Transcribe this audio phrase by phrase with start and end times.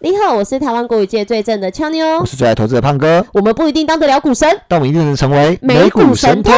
[0.00, 6.52] 你好，我是台湾国语界最正的俏妞我，是最爱投资的胖哥，我们不一定当得了股神，但我们一定能成为美股神偷。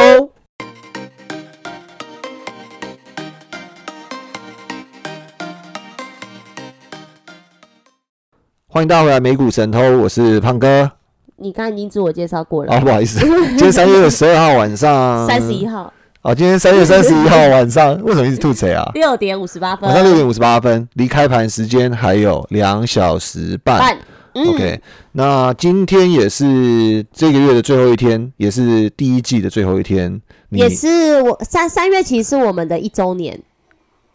[8.67, 10.91] 欢迎大家回来，美股神偷，我是胖哥。
[11.37, 12.75] 你刚刚已经自我介绍过了。
[12.75, 15.91] 哦，，不好意思，今天三月十二号晚上，三十一号
[16.23, 18.87] 哦，今天三月三十一号晚上，为什么一直吐嘴啊？
[18.93, 23.79] 六点五十八分，晚上六点五十八分，离开盘时间还有两小时半。
[23.79, 23.97] 半。
[24.33, 24.79] 嗯 OK，
[25.11, 30.21] 那今天也是这个月的最后一天，也是第一季的最后一天。
[30.51, 33.37] 也是我三三月其实是我们的一周年，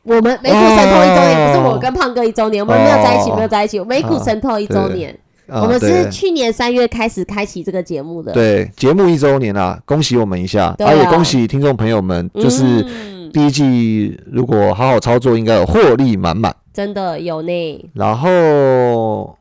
[0.05, 5.14] 我们美股神偷一周年，哦不是我跟胖哥一周年，我们没有在一起，哦没有在一起，美股神偷一周年，
[5.48, 16.55] 啊我们是去年三月开始开启这个节目的，对节目一周年啦，恭喜我们一下，也恭喜听众朋友们，嗯，就是第一季如果好好操作，应该有获利满满。
[16.72, 17.91] 真的有呢。
[17.95, 19.38] 然后，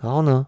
[0.00, 0.46] 然后呢？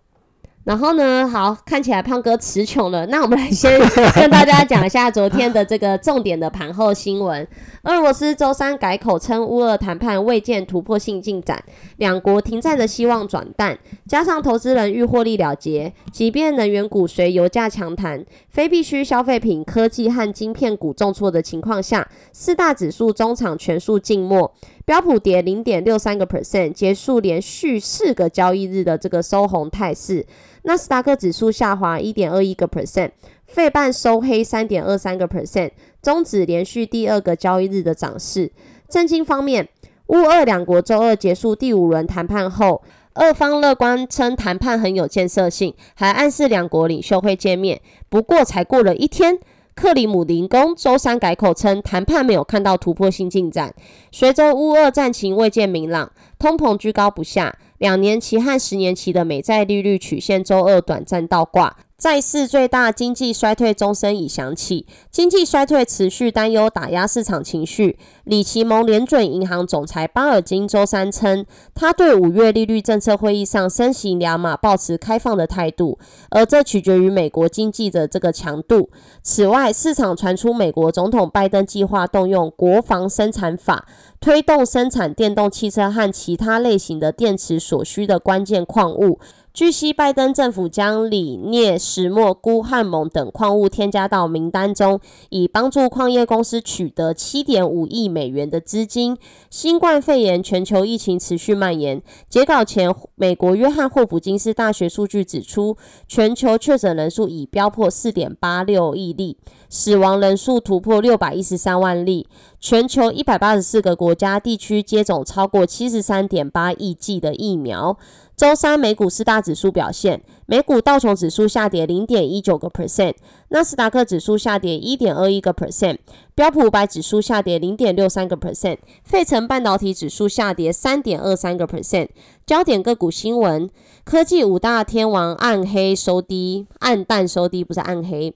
[0.64, 3.78] 然后呢，好，看起来胖哥词穷了，那我们来先
[4.16, 7.46] 跟大家讲一下昨天的这个重点的盘后新闻。
[7.82, 11.62] 俄罗斯周三改口称乌俄谈判未见突破性进展，
[11.98, 24.50] 两国停战的希望转淡，加上投资人欲获利了结，即便能源股随油价强弹，非必需消费品、科技和晶片股重挫的情况下，四大指数中场全数静默。
[24.86, 30.26] 标普跌零点六三个 percent，结束连续四个交易日的这个收红态势。
[30.64, 33.10] 纳斯达克指数下滑一点二一个 percent，
[33.46, 35.70] 费半收黑三点二三个 percent，
[36.02, 38.52] 终止连续第二个交易日的涨势。
[38.86, 39.66] 震惊方面，
[40.08, 42.82] 乌俄两国周二结束第五轮谈判后，
[43.14, 47.80] 俄方乐观称谈判很有建设性，还暗示两国领袖会见面。
[48.10, 49.38] 不过才过了一天。
[49.74, 53.74] 克里姆林宫周三改口称，谈判没有看到突破性进展。
[54.12, 67.98] 随着乌俄战情未见明朗，通膨居高不下，两年期和十年期的美债利率曲线周二短暂倒挂，债市最大经济衰退钟声已响起，经济衰退持续担忧打压市场情绪。
[68.24, 75.98] 里奇蒙联准银行总裁巴尔金周三称，他对五月利率政策会议上升息两码保持开放的态度，
[76.28, 78.90] 而这取决于美国经济的这个强度。
[79.22, 83.88] 此外，市场传出美国总统拜登计划动用国防生产法，
[84.20, 89.18] 推动生产电动汽车和其他类型的电池所需的关键矿物。
[89.54, 94.98] 据悉，拜登政府将锂、镍、石墨、钴和锰等矿物添加到名单中，
[95.28, 99.16] 以帮助矿业公司取得七点五亿美元的资金。
[99.50, 105.76] 新冠肺炎全球疫情持续蔓延，截稿前，美国约翰霍普金斯大学数据指出，
[106.08, 109.36] 全球确诊人数已飙破四点八六亿例，
[109.68, 112.26] 死亡人数突破六百一十三万例。
[112.58, 117.96] 全球一百八十四个国家地区接种超过七十三点八亿剂的疫苗。
[118.36, 123.14] 周三美股四大指数表现，美股道琼指数下跌零点一九个 percent，
[123.48, 125.98] 纳斯达克指数下跌一点二一个 percent，
[126.34, 132.08] 标普五百指数下跌零点六三个 percent，费城半导体指数下跌三点二三个 percent。
[132.44, 133.70] 焦点个股新闻：
[134.04, 138.34] 科技五大天王暗黑收低，暗淡收低，不是暗黑。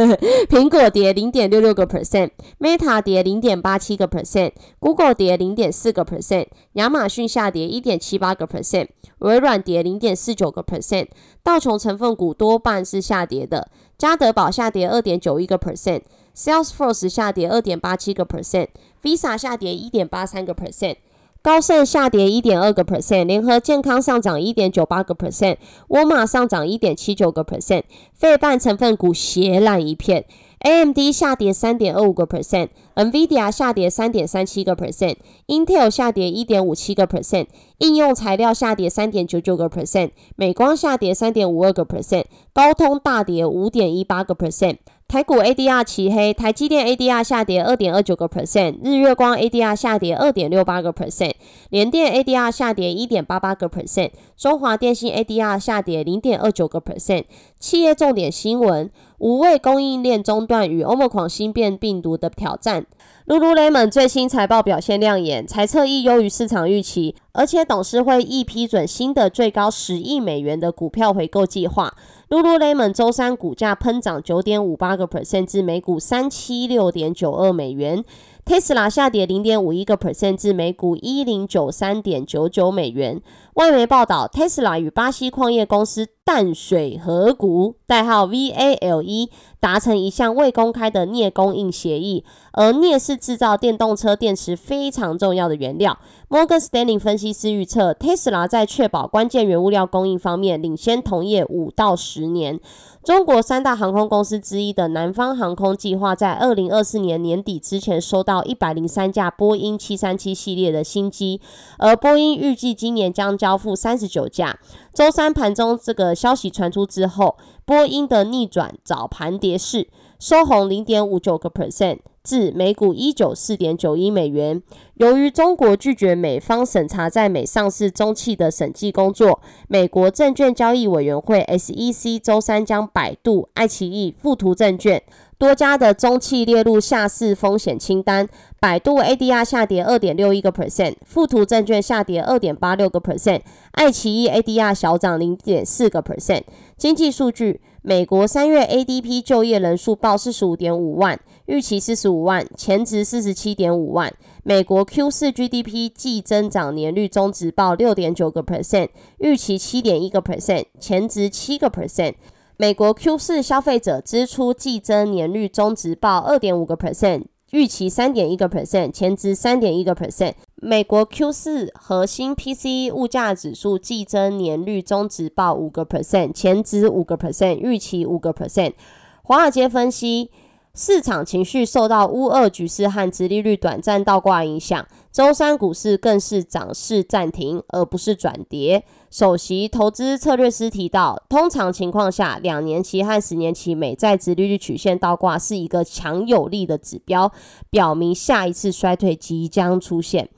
[0.48, 8.88] 苹果跌零点六六个 percent，Meta 跌零点八七个 percent，Google 跌零点四个 percent，亚马逊下跌一点七八个 percent，
[9.18, 11.08] 微软跌零点四九个 percent。
[11.42, 20.96] 道琼成分股多半是下跌的，嘉德宝下跌二点九一个 percent，Salesforce 下跌二点八七个 percent，Visa 下跌一点八三个 percent。
[21.42, 25.56] 高盛下跌一点二个 percent，联合健康上涨一点九八个 percent，
[25.88, 27.82] 沃尔玛上涨一点七九个 percent，
[28.14, 30.24] 费半成分股血烂一片
[30.62, 37.46] ，AMD 下跌三点二五个 percent，NVIDIA 下跌三点三七个 percent，Intel 下跌一点五七个 percent，
[37.78, 44.76] 应用材料下跌三点九九个 percent，美光下跌三点五二个 percent，高通大跌五点一八个 percent。
[45.12, 51.34] 台股 ADR 齐黑，台积电 ADR 下跌二点二九个 percent，日月光 ADR 下跌二点六八个 percent，
[51.68, 57.24] 联电 ADR 下跌一点八八个 percent，中华电信 ADR 下跌零点二九个 percent。
[57.60, 62.86] 企业重点新闻：无畏供应链中断与欧盟狂新变病毒的挑战。
[63.24, 71.94] Lululemon 最新财报表现亮眼，财测亦优于市场预期，而且董事会亦批准新的最高十亿美元的股票回购计划。
[72.28, 78.04] Lululemon 周三股价喷涨九点五八个 percent 至每股三七六点九二美元。
[78.44, 83.22] Tesla 下跌零点五一个 percent 至每股一零九三点九九美元。
[83.54, 89.28] 外媒报道，Tesla 与巴西矿业公司淡水河谷（代号 VALE）
[89.60, 95.98] 达成一项未公开的镍供应协议，而镍是制造电动车电池非常重要的原料。
[96.28, 102.58] 摩根斯丹利分析师预测，Tesla 在确保关键原物料供应方面领先同业五到十年。
[103.04, 111.40] 中国三大航空公司之一的南方航空计划在二零二四年年底之前收到一百零三架波音七三七系列的新机，
[111.78, 114.56] 而波音预计今年将交付三十九架。
[114.94, 119.88] 周三盘中这个消息传出之后，波音的逆转早盘跌势，
[120.20, 121.98] 收红零点五九个 percent。
[122.22, 124.62] 至每股一九四点九一美元。
[124.94, 135.02] 由于中国拒绝美方审查在美上市中企的审计工作，美国证券交易委员会 SEC 周三将百度、爱奇艺、富途证券
[135.42, 138.28] 多家的中企列入下市风险清单。
[138.60, 143.40] 百度 ADR 下跌二点六一个 percent，富途证券下跌二点八六个 percent，
[143.72, 146.44] 爱奇艺 ADR 小涨零点四个 percent。
[146.76, 151.18] 经济数据，美国三月 ADP 就业人数报四十五点五万。
[151.46, 154.14] 预期四十五万，前值四十七点五万。
[154.44, 162.14] 美国 Q 四 GDP 季增长年率中值报六点九个 percent，预期七点一个 percent，前值七个 percent。
[162.56, 170.34] 美国 Q 四消费者支出季增年率中值报二点五个 percent，预期三点一个 percent，前值三点一个 percent。
[170.56, 178.74] 美国 Q 四核心 PCE 物价指数季增年率中值报五个 percent，前值五个 percent，预期五个 percent。
[179.22, 180.30] 华尔街分析。
[180.74, 188.82] 市场情绪受到乌俄局势和殖利率短暂倒挂影响，周三股市更是涨势暂停，而不是转跌。
[189.10, 197.30] 首席投资策略师提到，通常情况下，两年期和十年期美债殖利率曲线倒挂是一个强有力的指标，
[197.68, 200.30] 表明下一次衰退即将出现。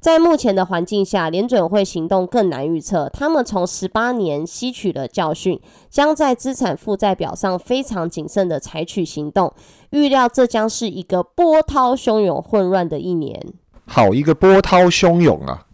[0.00, 3.10] 在目前的环境下，联准会行动更难预测。
[3.10, 9.52] 他们从十八年吸取了教训，将在资产负债表上非常谨慎的采取行动。
[9.90, 13.52] 预料这将是一个波涛汹涌、混乱的一年。
[13.86, 15.66] 好一个波涛汹涌啊！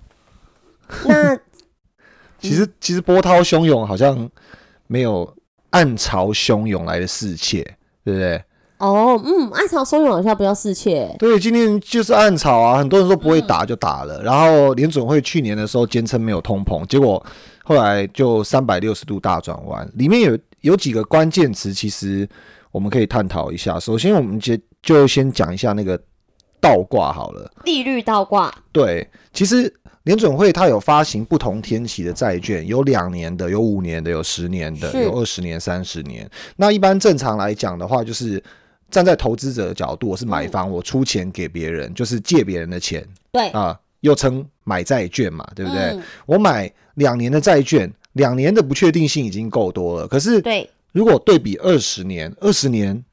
[1.05, 1.37] 那
[2.41, 4.29] 其实，其实波涛汹涌好像
[4.87, 5.37] 没有
[5.71, 7.63] 暗潮汹涌来的世切，
[8.05, 8.43] 对不对？
[8.79, 11.13] 哦，嗯，暗潮汹涌好像比较适切。
[11.19, 14.23] 对，今天就是暗潮啊，很多人说不会打就打了。
[14.23, 17.25] 然后联准会去年的时候坚称没有通膨，结果
[17.65, 19.91] 后来就三百六十度大转弯。
[19.95, 22.27] 里面有有几个关键词，其实
[22.71, 23.81] 我们可以探讨一下。
[23.81, 26.01] 首先，我们就就先讲一下那个
[26.69, 28.55] 倒挂好了，利率倒挂。
[28.73, 29.73] 对，其实
[30.05, 36.29] 联准会它有发行不同天期的债券，有两年的，有五年的，有十年的，有二十年、三十年。
[36.57, 38.43] 那一般正常来讲的话，就是
[38.91, 45.99] 站在投资者的角度，我是买房，我出钱给别人，就是借别人的钱，对啊，又称买债券嘛，对不对？
[46.27, 50.09] 我买两年的债券，两年的不确定性已经够多了。
[50.09, 53.05] 可是，对，如果对比二十年，二十年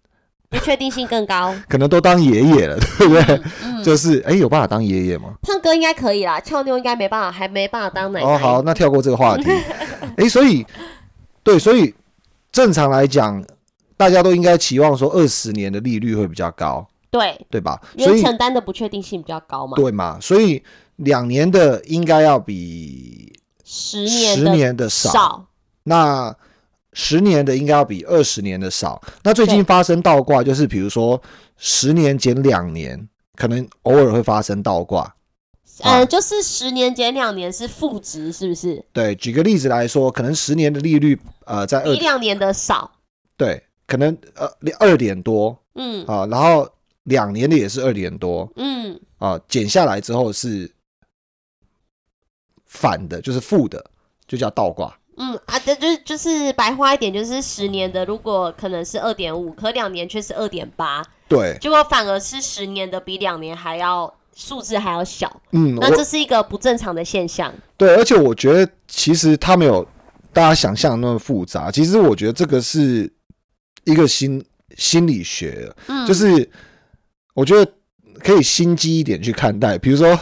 [0.57, 3.41] 不确定性更高， 可能都当爷爷了， 对不对？
[3.83, 5.33] 就是哎，有办法当爷爷吗？
[5.41, 8.25] 胖哥应该可以啦，俏妞应该没办法，还没办法当奶奶。
[8.25, 9.43] 哦，好，那跳过这个话题。
[10.17, 10.65] 哎，所以，
[11.43, 11.93] 对，所以
[12.51, 13.43] 正常来讲。
[13.97, 17.79] 大家都应该期望说二十年的利率会比较高，对对吧？
[17.95, 19.77] 因为承担的不确定性比较高嘛。
[19.77, 20.17] 对嘛？
[20.19, 20.61] 所以
[20.97, 25.45] 两年的应该要比十年十年的少，
[25.83, 26.35] 那
[26.95, 29.00] 十年的应该要比二十年的少。
[29.21, 31.21] 那最近发生倒挂，就是比如说
[31.57, 35.15] 十年减两年，可能偶尔会发生倒挂。
[35.83, 38.83] 嗯，就是十年减两年是负值，是不是？
[38.92, 42.89] 对，举个例子来说，可能十年的利率呃在比两年的少，
[43.38, 43.62] 对。
[43.88, 46.67] 可能呃二点多，嗯啊，然后
[47.03, 50.67] 两年的也是二点多，嗯啊，减下来之后是
[52.65, 53.86] 反的，就是负的，
[54.27, 54.98] 就叫倒挂。
[55.17, 67.53] 嗯啊，这就是就是白花一点，就是十年的如果可能是二点五，可两年却是二点八，对，结果反而是十年的比两年还要数字还要小，嗯，那这是一个不正常的现象。
[67.77, 69.88] 对，而且我觉得其实它没有
[70.34, 73.12] 大家想象那么复杂，其实我觉得这个是。
[73.88, 74.43] 一个心
[74.77, 76.50] 心理学，嗯，就是
[77.36, 77.72] 我觉得
[78.24, 79.77] 可以心机一点去看待。
[79.77, 80.19] 比如说，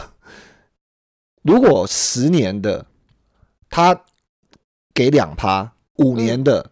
[1.40, 2.84] 如果十年的
[3.70, 3.98] 他
[4.94, 6.70] 给两趴，五年的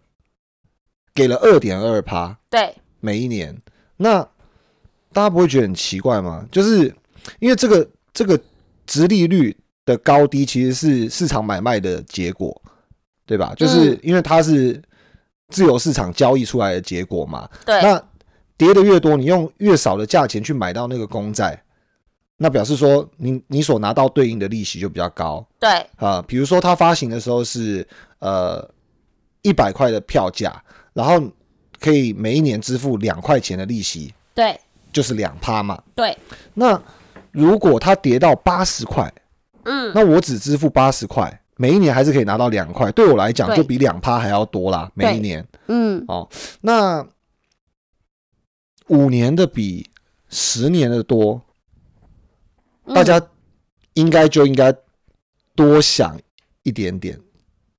[1.13, 3.61] 给了二点二趴，对，每一年，
[3.97, 4.23] 那
[5.13, 6.47] 大家不会觉得很奇怪吗？
[6.51, 6.95] 就是
[7.41, 8.41] 因为这个这个
[8.87, 12.63] 值利率的高低其实是市场买卖的结果，
[13.27, 13.53] 对吧？
[13.57, 14.81] 就是因为它是。
[15.49, 18.03] 自由市场交易出来的结果嘛，对，那
[18.57, 21.63] 跌的越多，你用越少的价钱去买到那个公债，
[22.39, 26.25] 那表示说你你所拿到对应的利息就比较高对，啊。
[26.27, 27.87] 比如说它发行的时候是
[28.23, 28.71] 呃
[29.43, 30.63] 一百块的票价，
[30.93, 31.21] 然后
[31.81, 34.59] 可以每一年支付两块钱的利息，对，
[34.93, 35.83] 就是两趴嘛。
[35.97, 36.17] 对，
[36.55, 36.81] 那
[37.33, 39.13] 如果它跌到八十块，
[39.65, 45.45] 嗯，那我只支付八十块，每一年还是可以拿到两块，对我来讲就比两趴还要多啦，每一年。
[45.67, 46.29] 嗯，哦，
[46.61, 47.05] 那
[48.87, 49.91] 五年的比
[50.29, 51.43] 十年的多，
[52.85, 53.21] 嗯大家
[53.95, 54.73] 应该就应该
[55.57, 56.17] 多想
[56.63, 57.19] 一点点，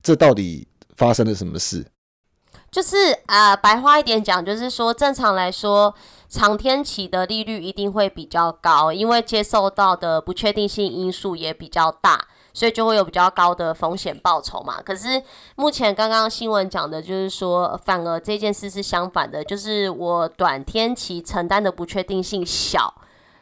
[0.04, 0.68] 这到底
[0.98, 1.88] 发生了什么事？
[2.70, 5.96] 就是啊、白话一点讲，就是说，正常来说，
[6.28, 14.82] 长天期的利率一定会比较高，因为接受到的不确定性因素也比较大，所以就会有比较高的风险报酬嘛。
[14.82, 15.22] 可是
[15.56, 22.94] 目前刚刚新闻讲的就是说，反而这件事是相反的，就是我短天期承担的不确定性小，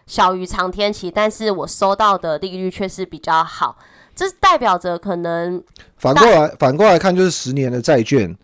[0.05, 3.77] 小于长天期，但是我收到的利率却是比较好。
[4.15, 5.63] 这代表着可能
[5.97, 8.35] 反过来反过来看，就是十年的债券，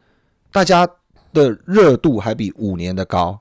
[0.52, 0.88] 大家
[1.34, 3.40] 的热度还比五年的高，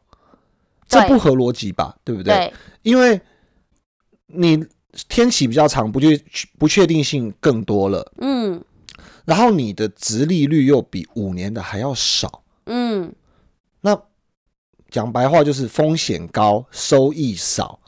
[0.89, 1.97] 这不合逻辑吧？
[2.05, 2.35] 对不对？
[2.35, 2.53] 对
[2.83, 3.21] 因为
[4.27, 4.65] 你
[5.09, 6.21] 天期比较长，不确
[6.59, 8.63] 不确定性更多了，嗯
[9.25, 13.13] 然后你的值利率又比五年的还要少，嗯
[13.81, 13.99] 那
[14.91, 17.79] 讲白话就是风险高，收益少。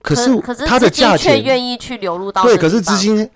[0.00, 3.28] 可是可是它的价钱愿意去流入到对，可是资金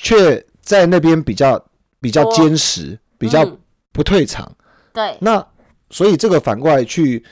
[0.00, 1.62] 却在那边比较
[2.00, 3.58] 比较坚实，比较嗯。
[3.90, 4.50] 不退场。
[4.92, 5.16] 对。
[5.20, 5.44] 那
[5.90, 7.24] 所以这个反过来去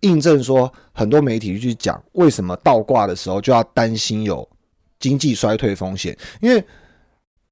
[0.00, 4.48] 印证说，很多媒体去讲为什么倒挂的时候就要担心有
[4.98, 6.64] 经济衰退风险，因为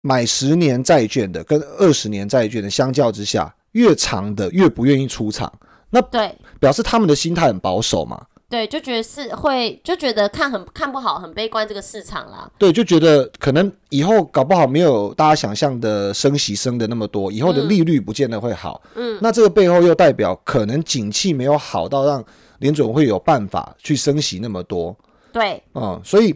[0.01, 5.53] 买十年债券的跟二十年债券的相较之下，越长的越不愿意出场，
[5.91, 6.35] 那对。
[6.59, 8.25] 表示他们的心态很保守嘛。
[8.53, 12.47] 对，就觉得是会就觉得看很看不好，很悲观这个市场啦。
[12.59, 18.83] 对，就觉得可能以后搞不好没有大家想象的升息升的那么多，以后的利率不见得会好。
[18.95, 22.23] 嗯，那这个背后又代表可能景气没有好到让
[22.59, 24.95] 联准会有办法去升息那么多。
[25.33, 26.35] 对，嗯，所以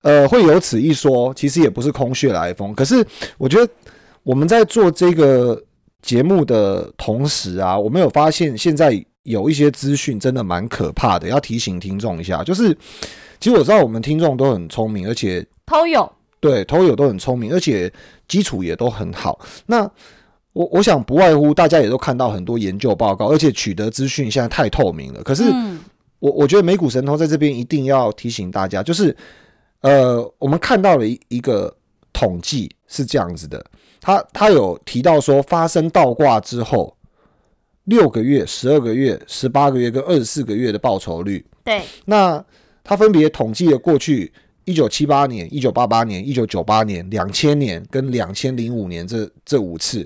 [0.00, 2.74] 呃，会有此一说，其实也不是空穴来风。
[2.74, 3.70] 可是我觉得
[4.22, 5.62] 我们在做这个
[6.00, 12.42] 节目的同时啊，我们有发现现在有一些资讯真的蛮可怕的，要提醒听众一下。
[12.42, 12.72] 就是
[13.38, 16.10] 其实我知道我们听众都很聪明，而且都有。
[16.40, 17.92] 对投友都很聪明，而且
[18.28, 19.38] 基础也都很好。
[19.66, 19.82] 那
[20.52, 25.22] 我我想不外乎大家也都看到很多研究报告，而且取得资讯现在太透明了。
[25.22, 25.80] 可是嗯
[26.18, 29.14] 我我觉得美股神偷在这边一定要提醒大家，就是
[29.80, 31.74] 呃，我们看到了一一个
[32.12, 33.64] 统计是这样子的，
[34.00, 36.95] 他他有提到说，发生倒挂之后，
[37.86, 42.44] 六个月、十二个月、十八个月跟二十四个月的报酬率，对，那
[42.84, 44.32] 他分别统计了过去
[44.64, 50.02] 一九七八年、一九八八年、一九九八年、两千年跟两千零五年这这五次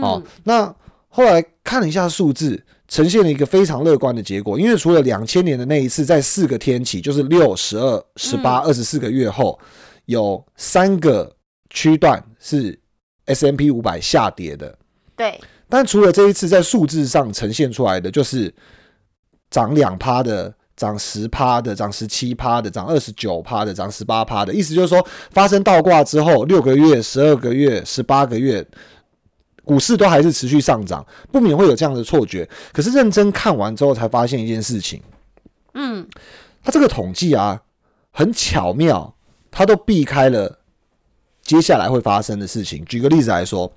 [0.00, 0.20] 哦。
[0.20, 0.22] 嗯，。
[0.44, 0.74] 那
[1.08, 9.58] 后来看了一下数字，呈现了一个非常乐观的结果，因为除了两千年的那一次，在四个天期，就是六、十二、十八、二十四个月后，
[10.06, 11.34] 有三个
[11.70, 12.78] 区段是
[13.26, 14.76] S M P 五百下跌的。
[15.16, 15.40] 对，
[15.76, 18.54] 但除了这一次在数字上呈现出来的，就是
[19.50, 28.64] 涨两趴的、涨十趴的、涨十七趴的、涨二十九趴的、涨十八趴的，意思就是说，发生倒挂之后，六个月、十二个月、十八个月，
[29.64, 32.48] 股市都还是持续上涨，不免会有这样的错觉。
[32.72, 35.02] 可是认真看完之后，才发现一件事情，
[35.74, 36.06] 嗯，
[36.62, 37.60] 他这个统计啊，
[38.12, 39.12] 很巧妙，
[39.50, 40.60] 他都避开了
[41.44, 42.84] 接下来会发生的事情。
[42.86, 43.70] 举个例子来说，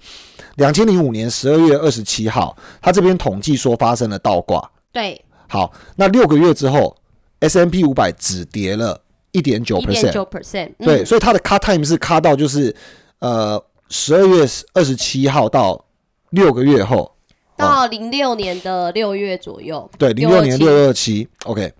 [0.56, 4.72] 两千零五年十二月二十七号，他这边统计说发生了倒挂。
[4.92, 6.96] 对，好，那六个月之后
[7.42, 9.00] ，S M P 五百只跌了
[9.32, 10.72] 一点九一点 percent，九 percent。
[10.80, 12.76] 对，所以它的 cut time 是 cut 到就是
[13.20, 15.86] 呃十二月二十七号到
[16.32, 17.14] 六个月后，
[17.58, 19.90] 到零六年的六月左右。
[19.98, 21.74] 对，零六年627六二七，OK。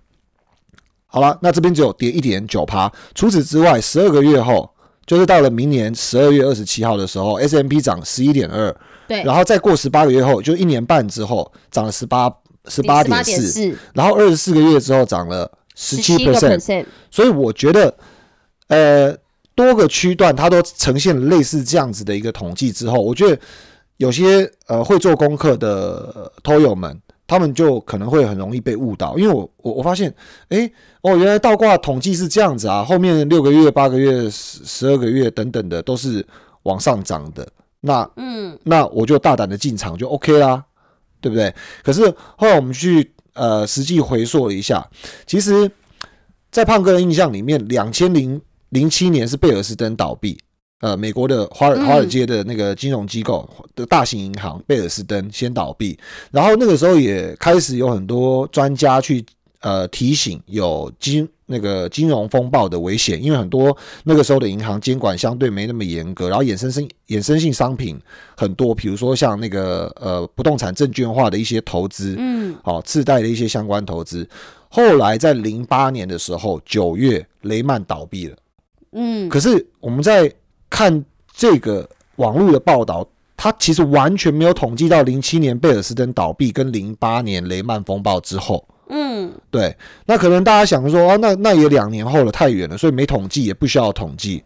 [1.06, 2.92] 好了，那这边只有跌一点九趴。
[3.14, 4.70] 除此之外，十二个月后，
[5.08, 8.76] 就是到了明年十二月二十七号的时候，S M P 涨十一点二，
[9.08, 12.30] 对，然后再过十八个月后，就一年半之后涨了十八
[12.66, 16.84] 十八点四，然后二十四个月之后涨了十七个 percent。
[17.10, 17.94] 所以我觉得，
[18.66, 19.16] 呃，
[19.54, 23.40] 多个区段它都呈现了类似这样子的一个统计之后，我觉得
[23.96, 30.12] 有些呃会做功课的呃偷友们，他们就可能会很容易被误导，因为我我我发现，
[30.48, 30.66] 诶，
[31.02, 36.26] 哦，原来倒挂统计是这样子啊，后面六个月、八个月、十十二个月等等的都是
[36.62, 37.46] 往上涨的，
[37.82, 40.64] 那嗯，那我就大胆的进场就 OK 啦，
[41.20, 41.54] 对不对？
[41.84, 42.02] 可是
[42.36, 44.84] 后来我们去呃实际回溯了一下，
[45.26, 45.70] 其实
[46.50, 50.38] 在胖哥的印象里面，两千零零七年是贝尔斯登倒闭，
[50.80, 51.86] 呃，美国的华尔嗯。
[51.86, 55.98] 华尔街的那个金融机构的大型银行贝尔斯登先倒闭，
[56.30, 59.24] 然后那个时候也开始有很多专家去
[59.60, 67.98] 呃提醒有金那个金融风暴的危险，因为很多那个时候的银行监管相对没那么严格，然后衍生性衍生性商品
[68.36, 74.28] 很多，比如说像那个呃不动产证券化的一些投资，嗯，好、次贷的一些相关投资。
[74.68, 78.36] 后来在零八年的时候，九月雷曼倒闭了。
[78.92, 80.30] 嗯，可是我们在
[80.70, 83.06] 看这个网络的报道，
[83.36, 88.64] 它其实完全没有统计到零七年贝尔斯登倒闭跟零八年雷曼风暴之后。
[88.90, 94.42] 嗯，对，那可能大家想说，啊、那那也两年后了，太远了，所以没统计，也不需要统计。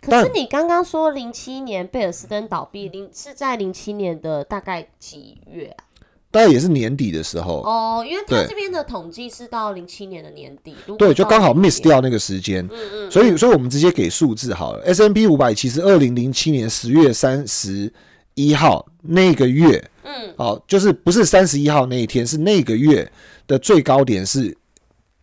[0.00, 5.84] 可是你刚刚说零七年贝尔斯登倒闭，零是在零七年的大概几月啊？
[6.30, 11.80] 大概也是年底的时候，哦，因为他这边的统计是到零七年的年底，对，就刚好 miss。
[11.80, 12.62] 掉那个时间。
[12.66, 14.84] 嗯嗯，所以，所以我们直接给数字好了。
[14.84, 17.90] S M P 五百其实二零零七年十月三十
[18.34, 23.10] 一号那个月，嗯，哦，就是不是三十一号那一天，是那个月
[23.46, 24.54] 的最高点是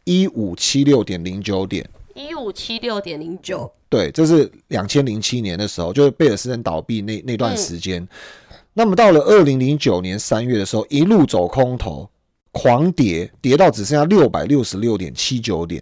[0.06, 1.88] 一五七六点零九点。
[2.16, 8.08] 一五七六点零九，对，这是两千零七年的时候，就是贝尔斯登倒闭那那段嗯时间。
[8.78, 12.10] 那么到了二零零九年三月的时候，一路走空头，
[12.52, 15.82] 狂跌，跌到只剩下六百六十六点七九点，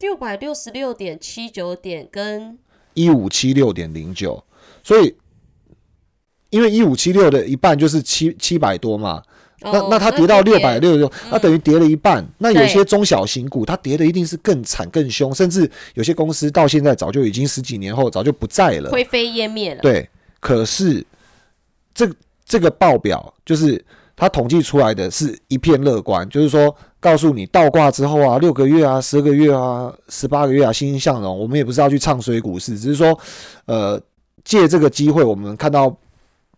[0.00, 2.58] 六百六十六点七九点跟
[2.94, 4.42] 一五七六点零九。
[4.82, 5.14] 所以，
[6.50, 9.22] 因为一五七六的一半就是七七百多嘛，
[9.60, 12.26] 那哦那它跌到六百六十六，那等于跌了一半。
[12.38, 18.90] 那有些中小型股，它跌的一定是更惨更凶，甚至有些公司到现在早就已经十几年后早就不在了。
[18.90, 19.80] 灰飞烟灭了。
[19.80, 20.08] 对，
[20.40, 21.06] 可是
[21.96, 22.08] 这
[22.44, 23.84] 这个报表就是
[24.14, 31.36] 它统计出来的是一片乐观，就是说告诉你倒挂之后啊，六个月啊、十个月啊、十八个月啊，欣欣向荣。
[31.36, 33.18] 我们也不是要去唱衰股市，只是说
[33.64, 34.00] 呃
[34.44, 35.96] 借这个机会，我们看到。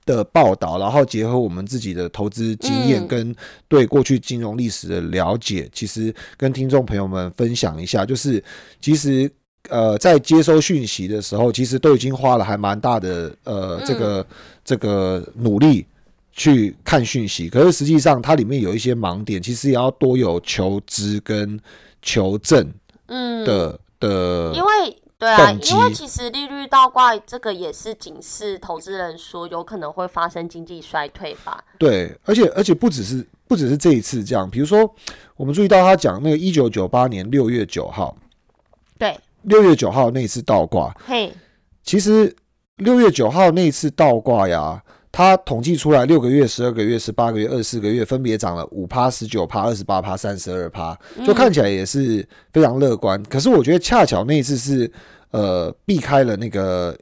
[0.08, 3.36] 的报道，然后结合我们自己的投资经验嗯跟
[3.68, 8.42] 对过去金融历史的了解，其实跟听众朋友们分享一下，就是
[8.80, 9.30] 其实
[9.68, 14.26] 呃在接收讯息的时候，其实都已经花了还蛮大的呃这个、
[14.68, 15.86] 这个努力
[16.30, 21.58] 去看讯息，可是实际上它里面有一些盲点，其实也要多有求知跟
[22.02, 22.70] 求证
[23.06, 31.64] 嗯，的、的因为对啊，因为其实利率倒挂这个也是警示投资人说有可能会发生经济衰退吧。
[31.78, 34.94] 对，而且而且不只是不只是这一次这样，比如说
[35.34, 38.14] 我们注意到他讲那个一九九八年六月九号，
[38.98, 41.32] 对，六月九号那一次倒挂，嘿，
[41.82, 42.36] 其实
[42.78, 53.22] 六月九号那一次倒挂呀，它统计出来六个月、十二个月、十八个月、二十四个月，分别涨了五趴、十九趴、二十八趴、三十二趴，就看起来也是非常乐观。
[53.24, 54.90] 可是我觉得恰巧那一次是
[55.30, 56.96] 呃避开了那个。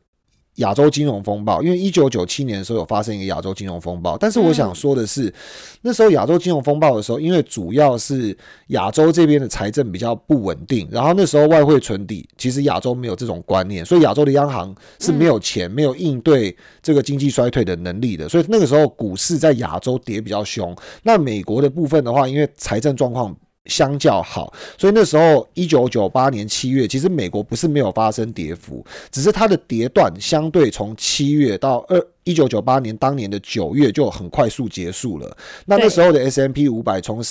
[0.57, 5.33] 亚洲金融风暴，因为一九九七年的时候有发生一个亚洲金融风暴，但是我想说的是，
[5.83, 8.37] 那时候亚洲金融风暴的时候，因为主要是
[8.69, 20.75] 亚洲这边的财政比较不稳定，然后那时候外汇存底，其实亚洲没有这种观念，所以亚洲的央行是没有钱、没有应对这个经济衰退的能力的，所以那个时候股市在亚洲跌比较凶。
[21.03, 35.37] 那美国的部分的话，因为财政状况相较好，所以那时候一九九八年七月，其实美国不是没有发生跌幅，只是它的跌段相对从七月到二一九九八年当年的九月就很快速结束了。
[35.65, 37.23] 那那时候的 S M P 五百从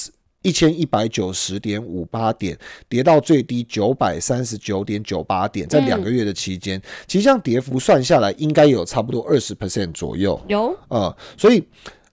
[0.41, 2.55] 一千一百九十点五八点
[2.87, 10.39] 跌到最低九百三十九点九八点，在两个月的期间，其实这样跌幅算下来，应该有差不多二十 percent 左右。
[10.47, 11.63] 有，呃，所以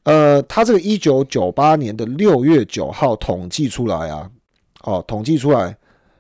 [0.04, 4.30] 呃，他这个一九九八年的六月九号统计出来啊，
[4.82, 5.76] 哦，统计出来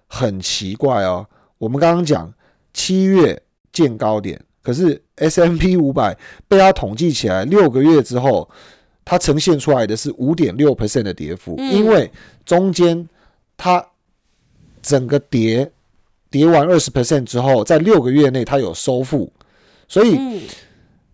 [0.06, 1.26] 很奇怪哦。
[1.58, 2.32] 我们刚刚讲
[2.72, 3.40] 七月
[3.72, 6.16] 见高点，可是 S M P 五百
[6.46, 8.48] 被他统计起来六个月之后，
[9.04, 12.10] 它呈现出来的是五点六 percent 的跌幅，嗯因为
[12.44, 13.08] 中间
[13.56, 13.84] 它
[14.80, 15.70] 整个跌
[16.30, 19.32] 跌完二十 percent 之后，在六个月内它有收复，
[19.88, 20.16] 所以。
[20.16, 20.40] 嗯，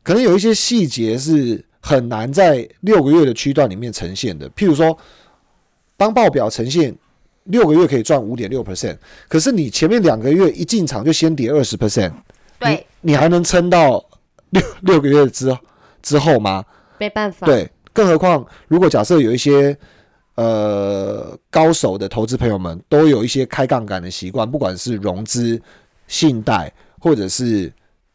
[0.05, 4.47] 可能有一些细节是很难在六个月的区段里面呈现的。
[4.51, 4.95] 譬如说，
[5.97, 6.95] 当报表呈现
[7.45, 12.13] 六个月可以赚五点六 percent，可是你前面两个月一进场就先跌二十 percent，
[12.59, 14.05] 对，你还能撑到
[14.51, 15.57] 六六个月之
[16.03, 16.63] 之后吗？
[16.99, 19.75] 没办法。，对，更何况如果假设有一些
[20.35, 25.59] 呃高手的投资朋友们都有一些开杠杆的习惯，不管是融资、
[26.07, 27.73] 信贷，或者是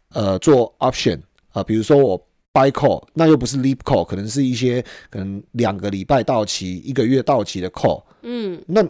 [0.09, 1.19] 呃做 option
[1.53, 8.85] 啊、比如说我 buy call，那又不是 leap call，可能是一些可能两个礼拜到期、一个月到期的 call，嗯，那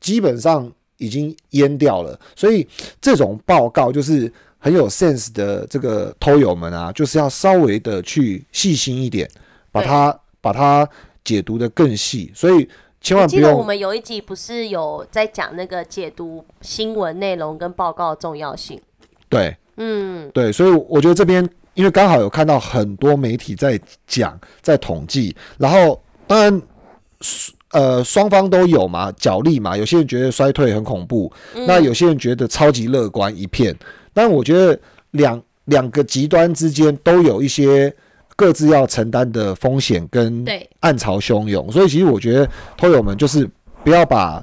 [0.00, 2.18] 基本上已经淹掉了。
[2.34, 2.66] 所以
[3.00, 9.30] 这种报告就是很有 sense 的这个偷友们啊，就是要稍微的去细心一点，
[9.70, 10.88] 把它把它
[11.24, 12.32] 解读的更细。
[12.34, 12.68] 所以
[13.00, 13.52] 千万不用。
[13.54, 18.80] 我们有一集不是有在讲那个解读新闻内容跟报告的重要性？
[19.28, 26.62] 对，嗯，对，所以我觉得这边因为刚好有看到很多媒体在讲，在统计，然后当然。
[27.72, 29.76] 呃，双方都有嘛，角力嘛。
[29.76, 31.30] 有些人觉得衰退很恐怖，
[31.66, 33.74] 那有些人觉得超级乐观一片。
[34.14, 34.78] 但我觉得
[35.10, 37.92] 两两个极端之间都有一些
[38.36, 40.44] 各自要承担的风险跟
[40.80, 41.70] 暗潮汹涌。
[41.70, 43.46] 所以其实我觉得，朋友们就是
[43.82, 44.42] 不要把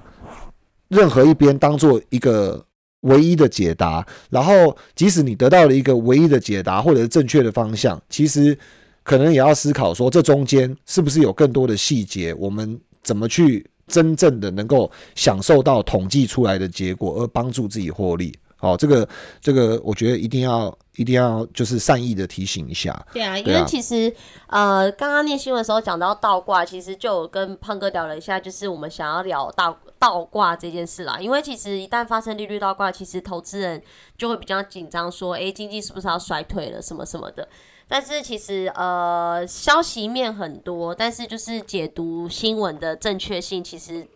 [0.90, 2.64] 任何一边当做一个
[3.04, 4.06] 唯一的解答。
[4.30, 8.58] 然后，即使你得到了一个唯一的解答或者是正确的方向，其实
[9.04, 12.78] 可能也要思考说，这中间是不是有更多的细节我们。
[13.04, 18.34] 怎么去真正的能够享受到统计出来的结果，而帮助自己获利？
[18.64, 19.06] 好，这个
[19.42, 22.98] 这个，我觉得一定要一定要就是善意的提醒一下。
[23.12, 24.10] 对啊，因为其实
[24.48, 31.20] 呃，刚刚念新闻的时候讲到倒挂，其实就跟胖哥聊了一下，就是我们想要聊倒倒挂这件事啦。
[31.20, 33.84] 因为其实一旦发生利率倒挂，其实投资人
[34.18, 37.46] 就会比较紧张，说哎，经济是不是要衰退了，什么什么的。
[37.86, 44.08] 但是其实呃，消息面很多，但是就是解读新闻的正确性，其实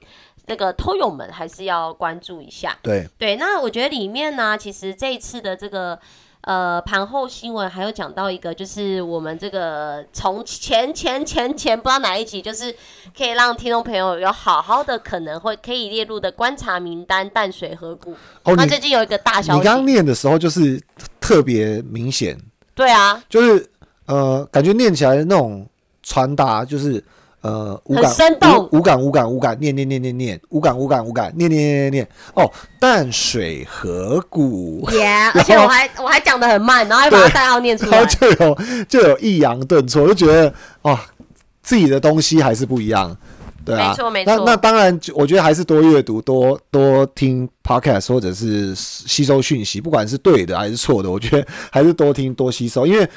[0.47, 2.75] 那个偷友们还是要关注一下。
[2.81, 5.99] 对对，那我觉得里面呢，其实这一次的这个
[6.41, 12.73] 呃盘后新闻还有讲到一个，就是我们这个从前前前前不知道哪一集，就是
[13.15, 18.15] 可以让听众朋友有好好的可能会可以列入的观察名单，淡水河谷。
[18.43, 20.81] 哦，那最近有一个大消息，你刚念的时候就是
[21.19, 22.37] 特别明显。
[22.73, 23.69] 对啊，就是
[24.05, 25.67] 呃，感觉念起来那种
[26.03, 27.03] 传达，就是
[27.41, 32.09] 呃，无感生动，无感无感无感，念念念念念，无感无感无感，念念念念念。
[32.33, 35.07] 哦，淡水河谷，耶！
[35.35, 38.57] 而且我还我还讲的很慢，然后还把它代号念出来，然后就有
[38.89, 40.99] 就有抑扬顿挫，就觉得哇，
[41.61, 43.15] 自己的东西还是不一样。
[43.63, 44.35] 对啊，没错没错。
[44.37, 52.87] 那那当然，我觉得还是多阅读、多多听 podcast 或者是吸收讯息，不管是对的还是错的，我觉得还是多听多吸收。
[52.87, 53.07] 因为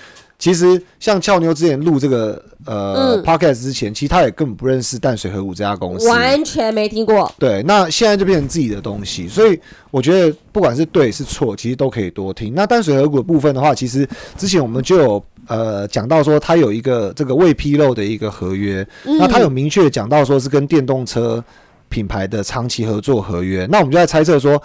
[0.40, 7.32] 其实像俏妞之前录这个呃 podcast 之前，其实他也根本不认识淡水河谷这家公司，完全没听过。
[7.38, 9.60] 对，那现在就变成自己的东西，所以
[9.92, 12.52] 我觉得不管是对是错，其实都可以多听。
[12.54, 15.24] 那淡水河谷的部分的话，其实之前我们就有。
[15.46, 18.86] 呃，讲到说它有一个这个未披露的一个合约，
[19.18, 21.42] 那它有明确讲到说是跟电动车
[21.88, 24.62] 品牌的长期合作合约，那我们就在猜测说，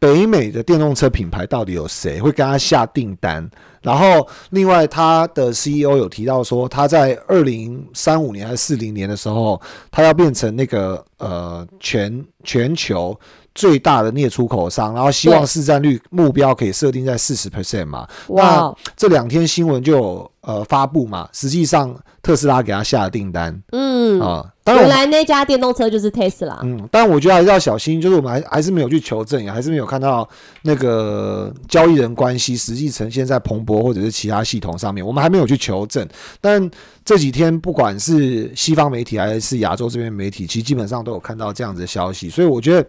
[0.00, 3.48] 北美的电动车品牌到底有谁会跟他下订单？
[3.82, 9.60] 然后另外他的 CEO 有提到说，他在二零三五年还是四零年的时候，
[9.90, 13.16] 他要变成那个呃全全球。
[13.52, 18.08] 最大的镍出口商，然后希望市占率目标可以设定在四十 percent 嘛？
[18.28, 30.28] 那这两天新闻就呃发布嘛，实际上特斯拉给他下的订单，嗯啊，原来那家电动车就是特斯拉，嗯，但我觉得还是要小心，就是我们还还是没有去求证，也还是没有看到
[30.62, 36.06] 那个交易人关系实际呈现在彭博或者是其他系统上面，我们还没有去求证。
[36.40, 36.70] 但
[37.04, 42.86] 这几天不管是西方媒体还是亚洲这边媒体，其实基本上都有看到这样子的消息，所以我觉得。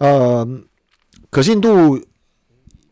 [0.00, 0.48] 呃，
[1.28, 2.00] 可信度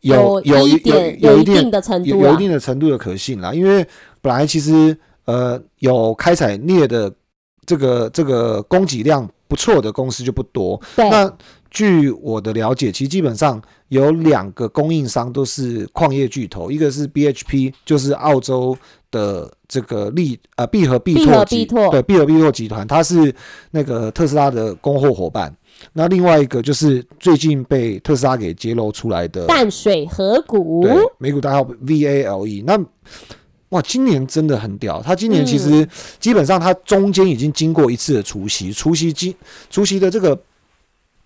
[0.02, 3.50] 有有有有一定的程度，有一定的程度的可信啦。
[3.54, 3.82] 因为
[4.20, 4.94] 本来其实
[5.28, 7.12] 呃有开采镍的
[7.66, 10.80] 这个这个供给量不错的公司就不多。
[10.96, 11.30] 那
[11.70, 18.74] 据我的了解，其实基本上有两个供应商都是矿业巨头，一个是 BHP，就是澳洲
[19.10, 23.34] 的这个利呃必和必拓集对必和必拓集团，它是
[23.72, 25.54] 那个特斯拉的供货伙伴。
[25.92, 32.64] 那另外一个就是最近被特斯拉给揭露出来的淡水河谷，对，美股代号 VALE。
[32.64, 32.78] 那
[33.70, 35.86] 哇，今年真的很屌，他今年其实
[36.18, 39.34] 基本上他中间已经经过一次的除夕，除息金
[39.68, 40.38] 除夕的这个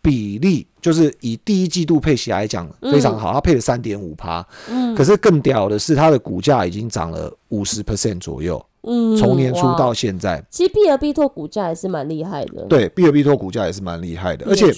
[0.01, 4.45] 比例，就是以第一季度配息来讲非常好，他配了三点五趴。
[4.69, 8.65] 嗯，可是更屌的是它的股价已经涨了五十 percent 左右。
[8.85, 12.65] 嗯，从年初到现在，其实 B 尔必拓股价也是蛮厉害的。
[12.65, 14.75] 对，，B 尔必拓股价也是蛮厉害的，而且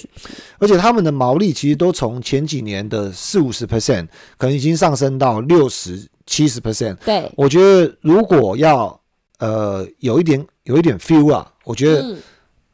[0.59, 6.95] 而且他们的毛利其实都从前几年的四五十 percent，可能已经上升到六十七十 percent。
[7.05, 8.99] 对，我觉得如果要
[9.39, 12.15] 呃有一点有一点 feel 啊，我觉得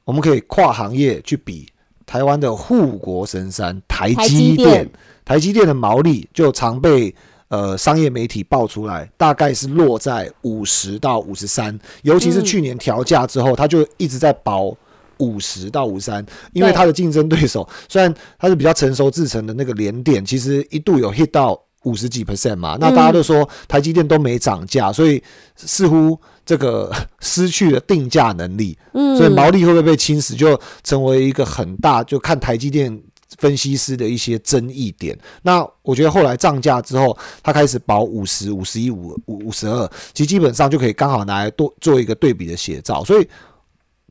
[0.03, 1.67] 我们可以跨行业去比
[2.05, 4.89] 台湾的护国神山台积电，
[5.23, 7.13] 台积电的毛利就常被。
[7.51, 14.73] 呃，商业媒体爆出来，大概是落在五十到五十三，尤其是去年调价之后，它就一直在保
[15.17, 25.21] 五十到五三，因为对它的竞争对手虽然它是比较成熟制成的那个联电，其实一度有 hit 到五十几 percent 嘛，那大家都说台积电都没涨价，所以
[25.55, 26.91] 似乎这个
[27.21, 33.01] 失去了定价能力，嗯，所以毛利会不会被侵蚀，就成为一个很大就看台积电。
[33.37, 43.03] 分析师的一些争议点，那我觉得后来涨价之后，它开始保五十、五十一、五五五十二，其实基本上就可以刚好拿来多做一个对比的写照。
[43.05, 43.27] 所以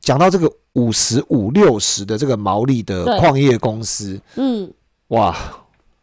[0.01, 4.69] 讲到这个五十五六十的这个毛利的矿业公司，嗯，
[5.09, 5.37] 哇，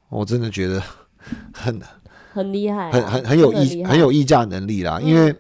[0.09, 0.81] 我真的觉得
[1.53, 1.81] 很
[2.33, 5.37] 很厉害啊、很很很有真的厉害议很有议价能力啦，因为嗯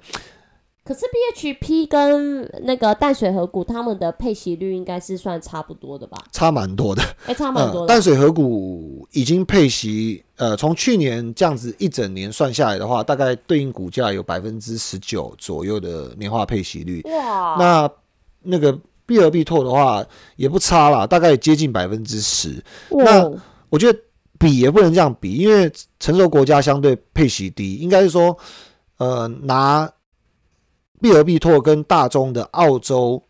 [0.88, 1.00] 可是
[1.34, 6.16] BHP 跟那个淡水河谷他们的配息率应该是算差不多的吧？
[6.32, 7.02] 差蛮多的。
[7.26, 7.86] 哎、差蛮多。
[7.86, 17.02] 淡水河谷已经配息，呃，从去年这样子一整年算下来的话，大概对应股价有百分之十九左右的年化配息率。
[17.02, 17.90] 哇，那
[18.44, 18.72] 那个
[19.04, 20.02] B 二 B 拓的话
[20.36, 22.64] 也不差啦，大概接近百分之十。
[22.88, 23.30] 那，
[23.68, 23.98] 我觉得
[24.38, 28.36] 比也不能这样比，因为成熟国家相对配息低，应该是说，
[28.98, 29.90] 呃，拿
[31.00, 33.22] 必尔必拓跟大中的澳洲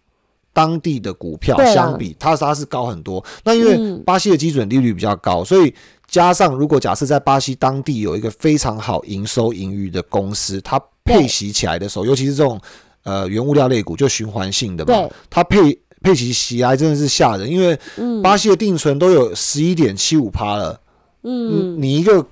[0.53, 3.25] 当地的股票相比，它它是高很多。
[3.45, 5.73] 那因为嗯巴西的基准利率比较高，所以
[6.07, 12.61] 加上如果假设在巴西当地有一个非常好营收盈余的公司，它配息起来的时候，尤其是这种
[13.05, 20.81] 呃原物料类股，就循环性的嘛，它配配息起来真的是吓人，因为嗯巴西的定存都有十一点七五趴了。
[21.29, 22.25] 嗯，嗯，你一个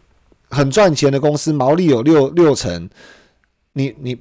[0.51, 2.89] 很赚钱的公司，毛利有六六成，
[3.75, 4.17] 你你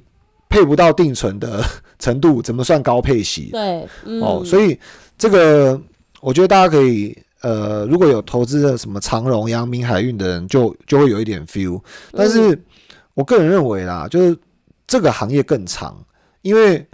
[0.48, 1.64] 配不到定存的
[1.98, 3.50] 程度，怎么算高配息？
[3.52, 4.78] 对，嗯，哦，所以
[5.16, 5.80] 这个
[6.20, 7.16] 我觉得大家可以。
[7.42, 11.80] 呃，如果有投资的什么长荣、阳明海运的人就，就会有一点 feel。
[12.10, 12.60] 但是
[13.14, 14.36] 我个人认为啦，就是
[14.84, 15.96] 这个行业更长，
[16.42, 16.84] 因为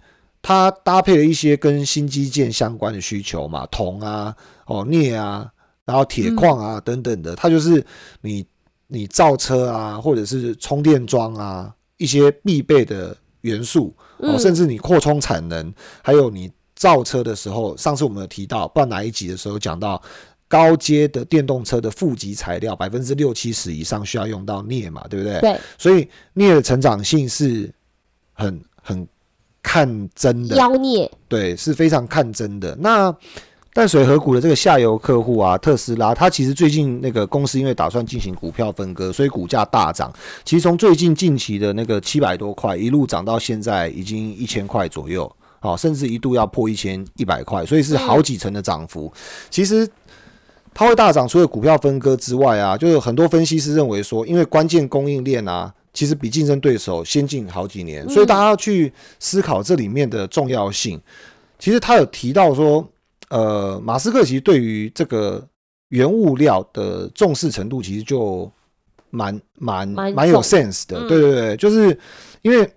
[0.42, 4.34] 它搭配了一些跟新基建相关的需求嘛，铜啊、
[4.66, 5.48] 哦镍啊，
[5.84, 7.84] 然后铁矿啊、等等的，它就是
[8.20, 8.44] 你
[8.86, 13.94] 你造车啊，或者是充电桩啊一些必备的元素
[14.38, 20.02] 甚至你扩充产能，还有你造车的时候，上次我们有提到，不知道哪一集的时候讲到。
[20.48, 25.40] 高阶的电动车的负极材料，百分之六七十以上需要用到镍嘛，对不对？
[25.40, 27.72] 对，所以镍的成长性是
[28.34, 29.08] 很很
[29.62, 32.76] 看真的，妖孽，对，是非常看真的。
[32.78, 33.10] 那
[33.74, 40.12] 淡水河谷的这个下游客户啊，特斯拉，它其实最近那个公司因为打算进行股票分割，所以股价大涨。
[40.44, 49.10] 其实从最近近期的那个七百多块，一路涨到现在已经一千块左右，好、甚至一度要破一千一百块，所以是好几成的涨幅。
[49.48, 49.88] 其实
[50.74, 61.00] 它会大涨，除了股票分割之外啊，就是很多分析师认为说，因为关键供应链啊，其实比竞争对手先进好几年，所以大家要去思考这里面的重要性。
[61.58, 62.86] 其实他有提到说，
[63.32, 65.42] 呃，马斯克其实对于这个
[65.88, 68.50] 原物料的重视程度，其实就
[69.08, 70.98] 蛮蛮蛮蛮有 sense 的。
[70.98, 71.98] 嗯对对对，就是
[72.42, 72.70] 因为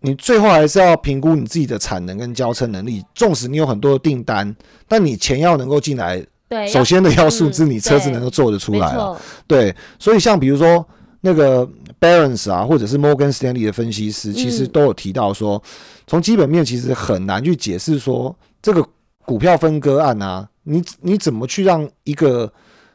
[0.00, 3.02] 你最后还是要评估你自己的产能跟交车能力。
[3.14, 4.54] 纵使你有很多的订单，
[4.86, 8.94] 但你钱要能够进来，对，首先的要素是嗯你车子能够做得出来啊。
[8.94, 10.86] 错，对，所以像比如说
[11.22, 11.66] 那个
[11.98, 15.62] Barons 啊，或者是 Morgan Stanley 的分析师，其实嗯都有提到说，
[16.06, 18.86] 从基本面其实很难去解释说这个
[19.26, 22.50] 股票分割案啊，你你怎么去让一个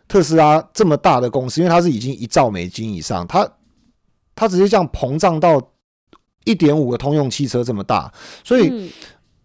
[0.07, 3.47] 特斯拉这么大的公司，因为它是已经一兆美金以上，它
[4.33, 5.61] 它直接这样膨胀到
[6.45, 8.11] 一点五个通用汽车这么大，
[8.43, 8.89] 所以嗯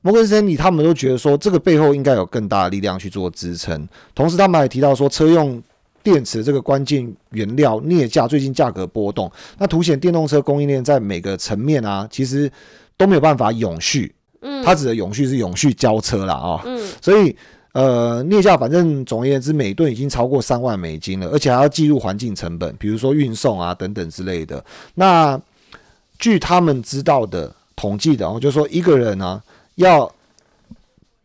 [0.01, 3.89] 摩根士丹利他们都觉得说，这个背后应该有更大的力量去做支撑。
[4.15, 5.61] 同时，他们还提到说，车用
[6.03, 12.51] 电池这个关键原料镍价最近价格波动，那凸显电动车供应链在每个层面啊，其实
[12.97, 14.15] 都没有办法永续。
[14.47, 16.81] 嗯，它指的永续是永续交车啦啊、嗯。
[17.03, 17.35] 所以
[17.73, 24.65] 呃，镍价反正总而言之，每吨已经超过三万美金了，而且还要计入环境成本，比如说运送啊等等之类的。
[24.95, 25.39] 那
[26.19, 29.43] 据他们知道的统计的哦，就说一个人呢、
[29.75, 30.11] 要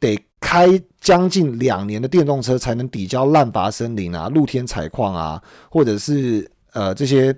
[0.02, 0.68] 得开
[1.00, 7.34] 将近两年的电动车才能抵交滥伐森林啊、露天采矿啊，或者是呃这些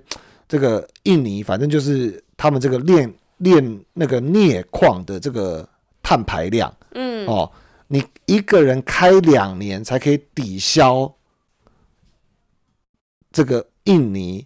[0.48, 5.68] 这个印尼，反正就是他们这个炼炼那个镍矿的这个
[6.04, 6.72] 碳排量。
[6.92, 7.50] 嗯，哦，
[7.88, 11.12] 你一个人开两年才可以抵消
[13.32, 14.44] 这个印尼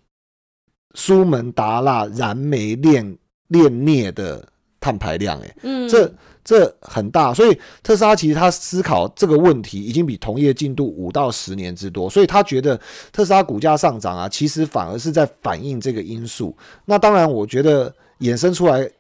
[0.95, 3.19] 苏门答腊燃煤炼
[3.49, 4.49] 炼镍的
[4.81, 6.11] 碳排量，诶，嗯，这
[6.43, 12.81] 这很大，所以特斯拉其实他思考这个问题已经比同业进度五到十年之多，所以他觉得
[13.13, 16.57] 特斯拉股价上涨啊，其实反而是在反映这个因素。
[16.87, 18.91] 那当然，我觉得衍生出来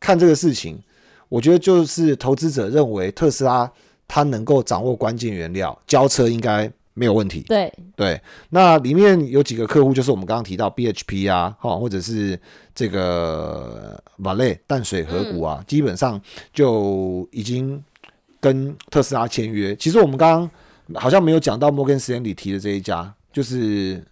[0.00, 0.82] 看这个事情，
[1.32, 3.70] 我觉得就是投资者认为特斯拉
[4.06, 7.40] 它能够掌握关键原料，交车应该没有问题。
[7.48, 12.38] 对，对，那里面有几个客户，就是我们刚刚提到 BHP 啊，哈，或者是
[12.74, 16.20] 这个 Vale 淡水河谷啊，基本上
[16.52, 17.82] 就已经
[18.38, 19.74] 跟特斯拉签约。
[19.76, 20.50] 其实我们刚
[20.86, 24.04] 刚好像没有讲到摩根斯坦利提的这一家，就是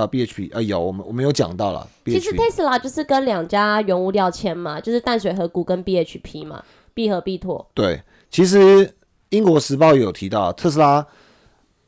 [0.00, 6.62] 呃 BHP，呃有我们我们有讲到了其实 BHP，Tesla 就是跟两家原物料签嘛，就是淡水河谷跟 BHP 嘛，
[6.94, 7.68] 必和必拓。
[7.74, 8.94] 对，其实
[9.30, 11.06] 英国时报也有提到特斯拉。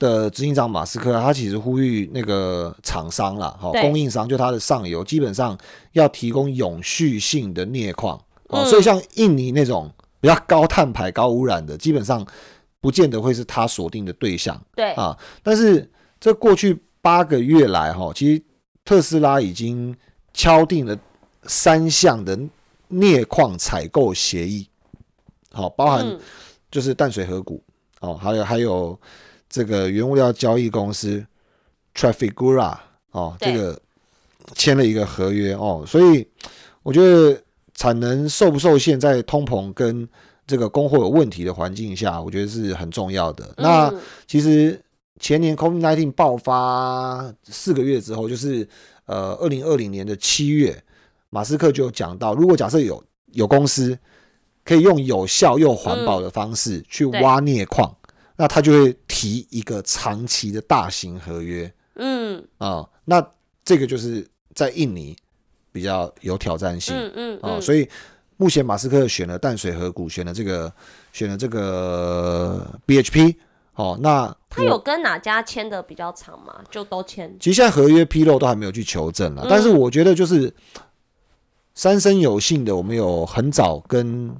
[0.00, 5.54] 的执行长马斯克，他其实呼吁那个厂商啦，哈，对供应商就他的上游，基本上
[5.92, 8.16] 要提供永续性的镍矿
[8.48, 12.26] 哦，嗯所以像印尼那种比较高碳排、高污染的，基本上
[12.80, 15.14] 不见得会是他锁定的对象对，啊。
[15.42, 15.86] 但是
[16.18, 18.42] 这过去八个月来，哈，其实
[18.84, 19.96] 特斯拉已经
[20.32, 20.98] 敲定了
[21.44, 22.38] 三项的
[22.88, 24.68] 镍矿采购协议，
[25.52, 26.18] 好，包含嗯，
[26.70, 27.62] 就是淡水河谷
[28.00, 28.98] 哦，还有还有
[29.48, 31.24] 这个原物料交易公司
[31.94, 32.76] Trafigura
[33.12, 33.52] 哦，对。
[33.52, 33.80] 这个
[34.54, 36.26] 签了一个合约哦，所以
[36.82, 37.40] 我觉得
[37.74, 40.08] 产能受不受限，在通膨跟
[40.46, 43.54] 这个供货有问题的环境下，我觉得是很重要的。
[43.58, 44.00] 那嗯。
[44.26, 44.80] 其实
[45.20, 48.66] 前年 COVID-19 爆发四个月之后，就是
[49.04, 50.82] 呃二零二零年的七月，
[51.28, 53.96] 马斯克就有讲到，如果假设有有公司
[54.64, 57.94] 可以用有效又环保的方式去挖镍矿，
[58.36, 61.70] 那他就会提一个长期的大型合约。
[61.96, 62.42] 嗯。
[62.58, 63.24] 啊、那
[63.62, 65.14] 这个就是在印尼
[65.70, 66.96] 比较有挑战性。
[66.96, 67.86] 嗯嗯啊、嗯，所以
[68.38, 70.72] 目前马斯克选了淡水河谷，选了这个
[71.12, 73.36] 选了这个 BHP
[73.80, 76.54] 哦，那他有跟哪家签的比较长吗？
[76.70, 77.34] 就都签。
[77.40, 80.52] 其实现在合约披露都还没有去求证了，嗯但是我觉得就是
[81.74, 84.30] 三生有幸的，我们有很早跟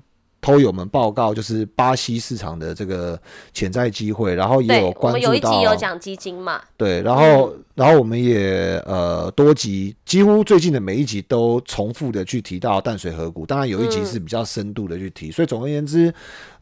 [0.41, 3.21] 偷友们报告，就是巴西市场的这个
[3.53, 16.13] 潜在机会，然后也有关，我们有一集有讲基金嘛，对，然后然后我们也呃多集，几乎最近的每一集都重复的去提到淡水河谷，当然有一集嗯是比较深度的去提，所以总而言之，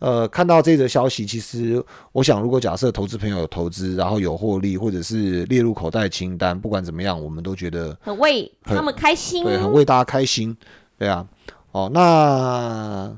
[0.01, 9.45] 呃，看到这则消息，其实我想，如果假设投资朋友有投资，然后有获利，或者是列入口袋清单，不管怎么样，我们都觉得很为他们开心。
[9.45, 10.57] 对，很为大家开心，
[10.99, 11.27] 对啊，
[11.73, 13.17] 哦，那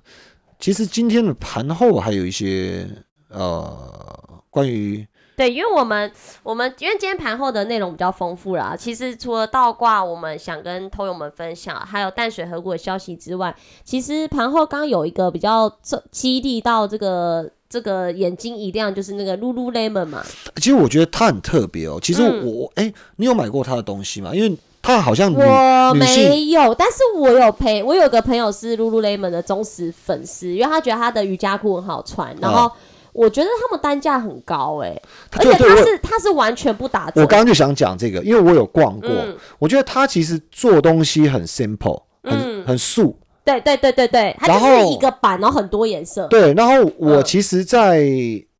[0.61, 2.87] 其实今天的盘后还有一些
[3.31, 20.23] 呃关于对，因为我们我们因为今天盘后的内容比较丰富啦，其实除了倒挂我们想跟偷友们分享，还有淡水河谷的消息之外，其实盘后刚有一个比较这激励到这个这个眼睛一亮，就是那个 Lululemon 嘛，
[20.57, 21.99] 其实我觉得它很特别哦。
[22.03, 24.35] 其实嗯我哎、你有买过它的东西吗？
[24.35, 32.71] 因为它好像我没有，但是我有陪我有个朋友是 Lululemon 的忠实粉丝，因为他觉得他的瑜伽裤很好穿，然后
[33.12, 35.01] 我觉得他们单价很高哎、
[35.37, 39.37] 而且他是他是完全不打折，我刚刚就想讲这个，因为我有逛过，嗯。
[39.59, 42.64] 我觉得他其实做东西很 simple，很、嗯。
[42.66, 43.16] 很素。
[43.43, 46.29] 对对对对对，它就是一个版，然后很多颜色。
[46.29, 48.01] 对，然后我嗯其实在，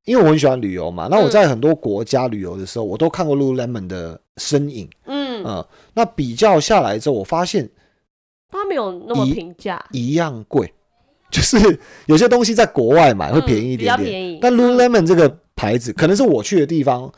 [0.04, 4.88] 因为我很喜欢旅游嘛，那我在很多国家旅游的时候，我都看过 Lululemon 的身影。
[5.04, 7.68] 嗯，嗯，那比较下来之后，我发现
[8.50, 10.72] 它没有那么平价，一样贵，
[11.31, 14.38] 就是有些东西在国外买会嗯便宜一比较点点，便宜。
[14.40, 14.57] 但嗯。
[14.57, 17.12] Lululemon 这个牌子可能是我去的地方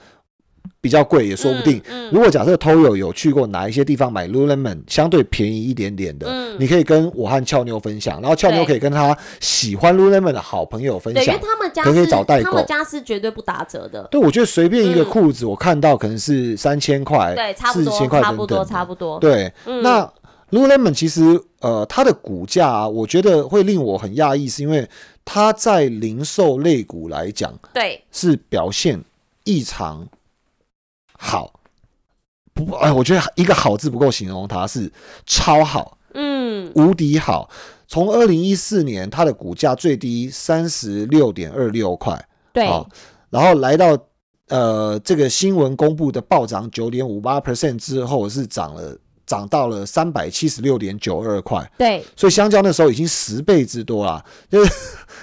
[0.81, 1.81] 比较贵，也说不定。
[1.89, 11.41] 嗯如果假设 Toyo 有去过哪一些地方买 Lululemon 相对便宜一点点的，嗯你可以跟我和俏妞分享，然后俏妞可以跟他喜欢 Lululemon 的好朋友分对，因享为。
[11.43, 14.03] 他们家是找代购他们家是绝对不打折的。
[14.11, 18.65] 对，我觉得随便一个嗯裤子，我看到可能是三千块、对，差不多，四千块差不多。
[18.65, 19.19] 差不多。
[19.19, 20.13] 对，嗯那
[20.51, 24.87] Lululemon 其实呃，它的股价、啊，我觉得会令我很讶异，是因为
[25.25, 29.03] 它在零售类股来讲对，是表现
[29.45, 30.07] 异常
[31.23, 31.53] 好。
[32.55, 34.93] 不，哎，我觉得一个好字不够形容它，是
[35.25, 37.49] 超好，嗯，无敌好。
[37.89, 42.87] 从二零一四年，它的股价最低三十六点二六块，对，好，
[43.31, 43.97] 然后来到
[44.49, 54.71] 呃这个新闻公布的暴涨九点五八 percent 之后，是涨了涨到了三百七十六点九二块，对，所以香蕉那时候已经十倍之多啦，就是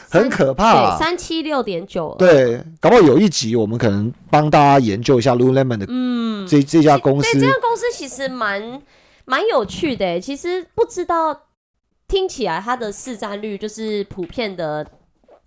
[0.10, 0.98] 很可怕、对，啊。
[0.98, 7.51] 三七六点九，对，搞不好有一集我们可能帮大家研究一下 Lululemon 的嗯，这、这家公司对，司这。
[7.51, 8.82] 家公司其实蛮
[9.26, 10.20] 蛮有趣的欸。
[10.20, 11.41] 其实不知道，
[12.07, 14.86] 听起来它的市占率就是普遍的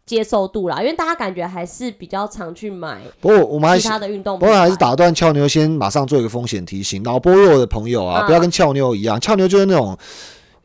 [0.06, 7.02] 接受度啦，因为大家感觉还是比较常去买不过我们还是其他的运动不过还是打断俏妞，先马上做一个风险提醒。
[7.02, 9.96] 脑波弱的朋友啊，嗯不要跟俏妞一样，俏妞就是那种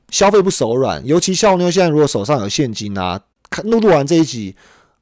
[0.10, 1.06] 消费不手软。
[1.06, 3.20] 尤其俏妞现在如果手上有现金啊，
[3.50, 4.56] 看录录完这一集，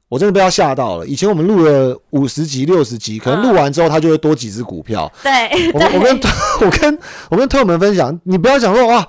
[0.08, 1.06] 我真的被他吓到了。
[1.06, 5.10] 以前我们录了五十集、六十集，可能录完之后他就会多几只股票。
[5.22, 6.20] 对，我我跟
[6.60, 6.98] 我跟
[7.30, 9.06] 我跟特 友们分享，你不要讲说哇，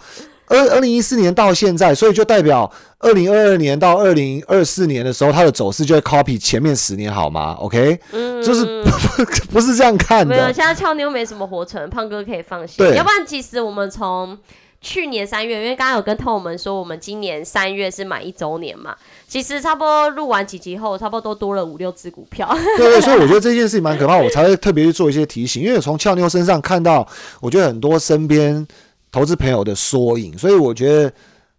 [0.47, 10.53] 二二零一四年到现在，所以就代表二零二二年到二零二四年的时候，它的走势就会 copy 前面十年，好吗？OK，嗯，就是 不不是这样看没有，的。
[10.53, 12.77] 现在俏妞没什么活存，胖哥可以放心。
[12.77, 14.37] 对要不然其实我们从
[14.79, 18.95] 去年三月，因为刚刚有跟透我们说，我们今年三月是满一周年嘛，
[19.27, 22.47] 其实差不多录完几集后，差不多都多了五六只股票。
[22.77, 27.05] 对对，所以我觉得这件事情蛮可怕，我才会特别去做一些提醒，因为从俏妞身上看到，
[27.41, 28.65] 我觉得很多身边
[29.11, 31.11] 投资朋友的缩影，所以我觉得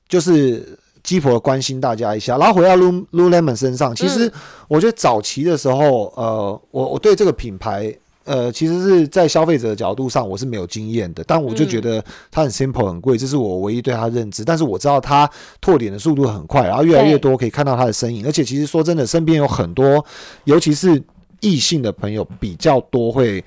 [0.09, 2.39] 就是鸡婆关心大家一下。
[2.39, 4.33] 然后回到 Lu Lu Lemon 身上，其实
[4.69, 7.93] 我觉得早期的时候，呃，我我对这个品牌。
[8.29, 14.45] 呃，其实是在消费者的角度上，我是没有经验的，但我就觉得它很 simple 很贵，这是我唯一对它认知。
[14.45, 15.29] 但是我知道它
[15.63, 20.05] 拓点的速度很快，然后越来越多可以看到它的身影，而且其实说真的，身边有很多，
[20.45, 21.03] 尤其是
[21.41, 23.43] 异性的朋友比较多会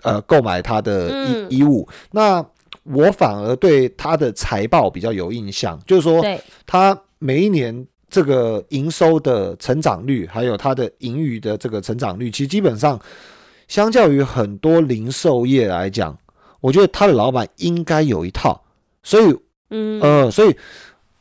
[0.00, 1.86] 呃购买它的嗯衣衣物。
[2.12, 2.42] 那
[2.84, 12.98] 我反而对它的财报比较有印象，就是说对，它每一年这个营收的成长率，还有它的盈余的这个成长率，其实基本上
[13.68, 16.18] 相较于很多零售业来讲，
[16.60, 18.60] 我觉得他的老板应该有一套。
[19.04, 19.36] 所以，
[19.70, 20.56] 嗯，呃，所以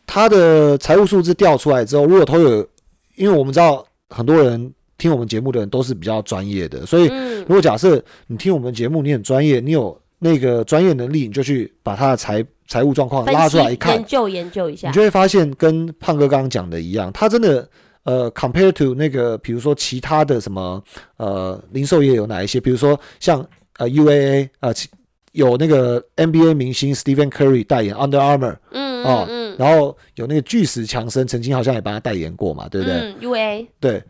[0.06, 2.68] 他的财务数字调出来之后，如果投有，
[3.16, 7.38] 因为我们知道很多人听我们节目的人都是比较专业的，所以嗯。
[7.42, 14.90] 如果假设你听我们节目，你很专业，你有那个专业能力，你就去把他的财财务状况拉出来一看研，究研究一下。
[14.90, 17.70] 你就，会发现跟胖哥刚刚讲的一样，他真的
[18.08, 20.82] 呃，compare to 那个，比如说其他的什么
[21.18, 23.46] 呃零售业有哪一些，比如说像
[23.80, 24.88] 呃 UAA 呃其
[25.34, 29.28] 有那个 NBA 明星 Stephen Curry 代言 Under Armour，嗯哦
[29.58, 32.96] 然后有那个巨石强森曾经好像也帮他代言过嘛，对不对？
[32.96, 34.02] 嗯，UA 对，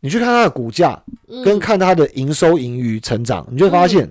[0.00, 1.44] 你去看他的股价，嗯。
[1.44, 4.10] 跟看它的营收盈余成长，你就会发现，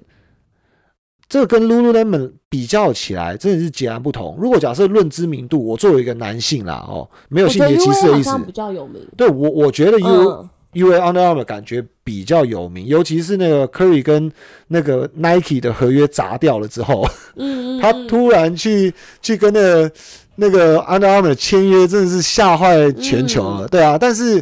[1.35, 4.37] 这个跟 Lululemon 比较起来，真的是截然不同。
[4.39, 8.29] 如果假设论知名度，我作为一个男性啦，哦，没有性别歧视的意思。
[8.29, 10.49] 好像，比较有名，对我我觉得 U、嗯。
[10.75, 14.31] U A Under Armour 感觉比较有名，尤其是那个 Curry 跟
[14.69, 17.05] 那个 Nike 的合约砸掉了之后，
[17.35, 19.91] 嗯嗯， 他嗯突然去去跟那个
[20.37, 23.61] 那个 Under Armour 签约，真的是吓坏全球嗯。
[23.63, 23.67] 了。
[23.67, 24.41] 对啊，但是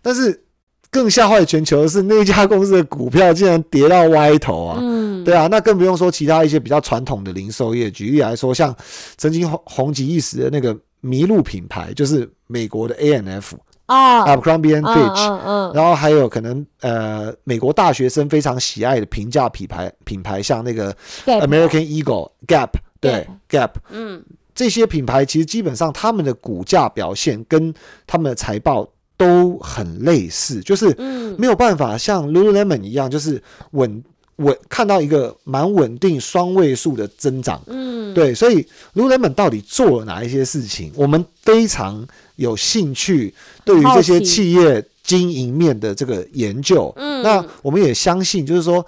[0.00, 0.42] 但是
[0.90, 4.78] 更吓坏全球的是那家公司的股票竟然跌到歪头啊！
[4.80, 7.90] 嗯，对啊，那更不用说其他一些比较传统的零售业。
[7.90, 8.74] 举例来说，像
[9.16, 20.92] 曾经红红极一时的那个麋鹿品牌，就是美国的 A N F 啊，Abercrombie and 嗯 Fitch，、嗯嗯，然后还有可能呃美国大学生非常喜爱的平价品牌品牌，像那个
[21.24, 22.70] American Eagle、Gap，
[23.00, 24.22] 对 Gap 嗯。
[24.52, 27.72] 这些品牌，其实基本上他们的股价表现跟
[28.06, 28.86] 他们的财报
[29.20, 33.42] 都很类似，就是嗯没有办法像 Lululemon 一样，就是
[33.72, 34.02] 稳
[34.36, 37.62] 稳看到一个蛮稳定双位数的增长。
[37.66, 42.06] 嗯，对，所以 Lululemon 到底做了哪一些事情，我们非常
[42.36, 43.34] 有兴趣。
[43.62, 48.84] 对于这些企业经营面的这个研究，嗯，那我们也相信，就是说，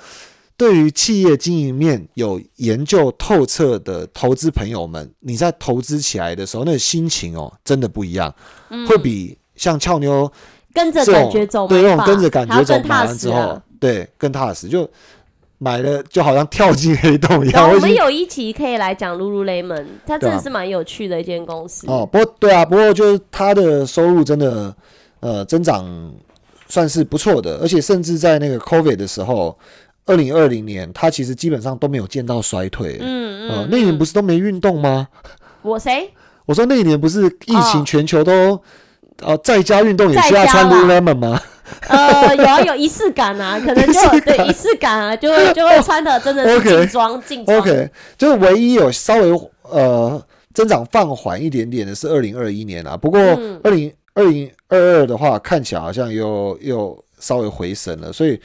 [0.56, 8.34] 对于企业经营面有研究透彻的投资朋友们，你在投资起来的时候，那个心情哦，真的不一样，
[8.70, 10.28] 嗯会比像俏妞
[10.74, 14.88] 跟着感觉走，对那种跟着感觉走踏买完之后对更踏实，就
[15.58, 17.70] 买了就好像跳进黑洞一样。
[17.70, 21.86] 我们有一集可以来讲 Lululemon，它真对啊的是蛮有趣的一间公司。
[21.86, 24.74] 哦，不过对啊，不过就是它的收入真的
[25.20, 26.12] 呃增长
[26.66, 29.56] 算是不错的，而且甚至在那个 COVID 的时候，
[30.06, 32.98] 二零二零年它其实基本上都没有见到衰退。
[33.00, 35.06] 嗯嗯，，呃那一年不是是都没运动吗？
[35.62, 36.10] 我谁？
[36.46, 38.60] 我说那一年不是疫情哦全球都、
[39.24, 41.40] 呃在家运动也需要穿 Lululemon 吗？
[41.88, 47.58] 呃，有啊，有仪式感啊， 可能就对仪式感啊，就会 就会穿的真的是劲装劲装。
[47.58, 58.38] OK，就是唯一有稍微呃增长放缓一点点的是二零二一年啊，不过嗯二零二零二二的话，看起来好像又又稍微回升了，所以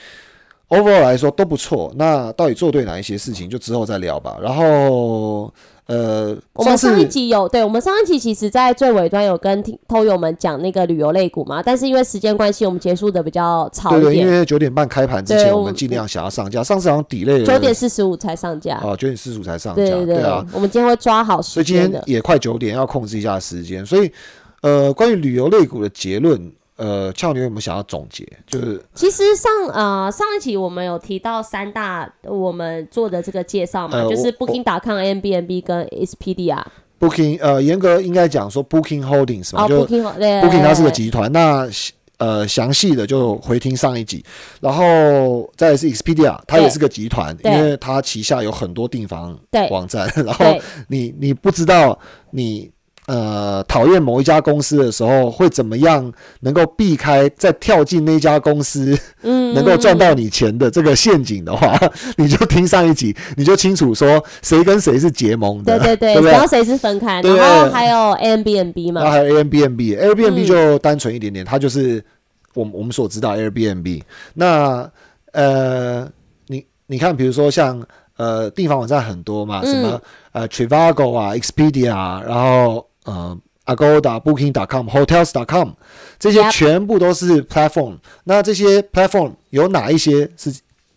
[0.69, 1.91] overall 来说都不错。
[1.95, 4.37] 那到底做对哪一些事情，就之后再聊吧。
[4.41, 5.53] 然后
[5.85, 18.77] 呃，我们上一集有，对我们上一集其实，在最尾端有跟听偷友们讲那个旅游类股嘛，但是因为时间关系，我们结束的比较早对对，因一点，为九点半开盘之前，我我们尽量想要上架，上次好像 delay 了九点四十五才上架。
[18.83, 21.77] 哦，九点四十五才上架，对对啊，我们今天会抓好所以今。
[21.77, 23.85] 天也快九点，要控制一下时间。
[23.85, 24.11] 所以，
[24.61, 28.25] 呃，关于旅游类股的结论，呃，俏妞有没有想要总结？
[28.47, 36.63] 就是其实上呃上一集我们有提到三大我们做的这个介绍嘛，呃就是 Booking.com、a b n b 跟 Expedia。
[36.99, 41.67] Booking，呃，严格应该讲说 Booking Holdings 嘛，哦就，Booking 对 Booking 它是个集团，那
[42.17, 44.25] 呃详细的就回听上一集，
[44.59, 49.69] 然后再是 Expedia，它也是个集团，因为它旗下有很多订房对。
[49.69, 50.45] 网站，然后
[50.87, 51.97] 你你不知道
[52.31, 52.71] 你
[53.07, 61.77] 呃讨厌某一家公司的时候会怎么样能够避开再跳进那家公司嗯，能够赚嗯到你钱的这个陷阱的话，
[62.17, 67.35] 你就听上一集，你就清楚说谁跟谁是结盟的，对对对，然后谁是分开，对。
[67.35, 70.45] 然后还有 a m b n b 嘛，然后还有 Airbnb，Airbnb 嗯。
[70.45, 72.03] 就单纯一点点，它就是
[72.53, 74.01] 我们我们所知道 Airbnb。
[74.33, 74.89] 那
[75.33, 76.07] 呃，
[76.47, 77.81] 你你看，比如说像
[78.17, 80.01] 呃订房网站很多嘛，嗯什么
[80.31, 85.69] 呃 Trivago 啊、Expedia 啊，然后呃 Agoda、Booking.com、Hotels.com
[86.19, 87.97] 这些全部都是 platform。
[88.23, 90.53] 那这些 platform 有哪一些是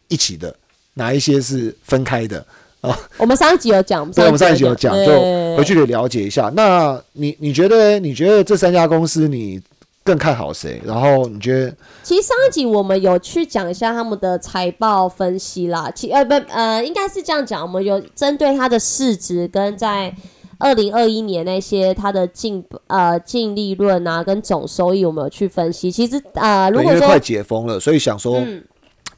[0.08, 0.54] 一起的，
[0.94, 2.46] 哪一些是分开的？
[2.80, 6.50] 啊我们上一集有讲，对，我们上一集有讲，对就回去得了解一下。
[6.54, 9.60] 那你你觉得你觉得这三家公司你
[10.02, 10.80] 更看好谁？
[10.84, 20.14] 然后你觉得其实上一集我们有去讲一下他们的财报分析啦，其呃不呃应该是这样讲，我们有针对它的市值跟在
[20.60, 25.90] 二零二一年那些它的净呃净利润啊跟总收益，我们有去分析。
[25.90, 28.62] 其实呃如果说快解封了，所以想说嗯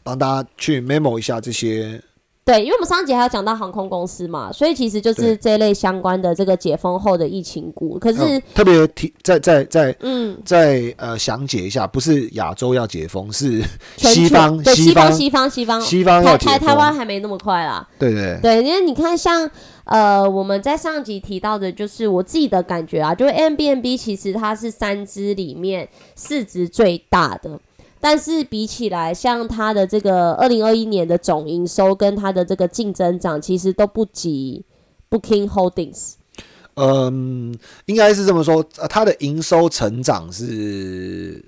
[0.03, 2.01] 帮大家去 memo 一下这些。
[2.45, 7.97] 对，因为我们上一集还有讲到航空公司嘛，所以其实就是对这类相关的这个解封后的疫情股。
[8.01, 13.63] 可是嗯特别提在在在嗯，在呃详解一下，不是亚洲要解封，是
[13.97, 16.59] 西方对西方西方西方西方台要解封。
[16.59, 17.89] 台台湾还没那么快啦。
[17.97, 19.49] 对对对，因为你看像，
[19.85, 27.61] 呃，我们在上集提到的，就是我自己的感觉啊，就是 M B N B 其实它是三只里面市值最大的，
[28.03, 34.65] 但是比起来，像它的这个二零二一年的总营收跟它的这个净增长，其实都不及
[35.09, 36.15] Booking Holdings。
[36.75, 41.45] 嗯，应该是这么说，呃它的营收成长是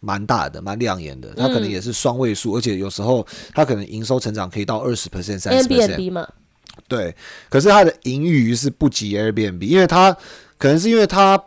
[0.00, 1.32] 蛮大的，蛮亮眼的。
[1.36, 3.24] 它可能嗯也是双位数，而且有时候
[3.54, 6.10] 它可能营收成长可以到二十 percent、三十 percent。
[6.10, 6.26] 嘛，
[6.88, 7.14] 对，
[7.48, 10.12] 可是它的盈余是不及 Airbnb，因为它
[10.58, 11.40] 可能是因为它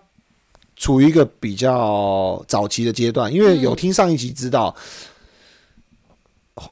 [0.80, 4.73] 处于一个比较早期的阶段，因为有嗯听上一集知道、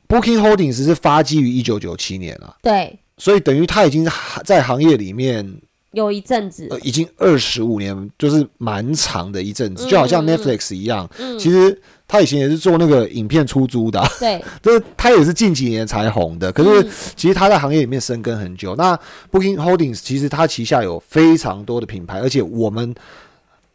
[0.08, 4.10] Booking Holdings 是发基于一九九七年啊，对，所以等于它已经
[4.46, 11.10] 在行业里面有一阵子，呃，已经二十五年，就是蛮长的一阵子，嗯就好像 Netflix 一样。
[11.18, 16.50] 嗯，其实他以前也是做那个影片出租的啊、对，这他也是近几年才红的。
[16.54, 16.90] 可是嗯。
[17.18, 18.74] 其实他在行业里面深耕很久。
[18.78, 18.98] 那
[19.32, 22.96] Booking Holdings 其实它旗下有非常多的品牌，而且我们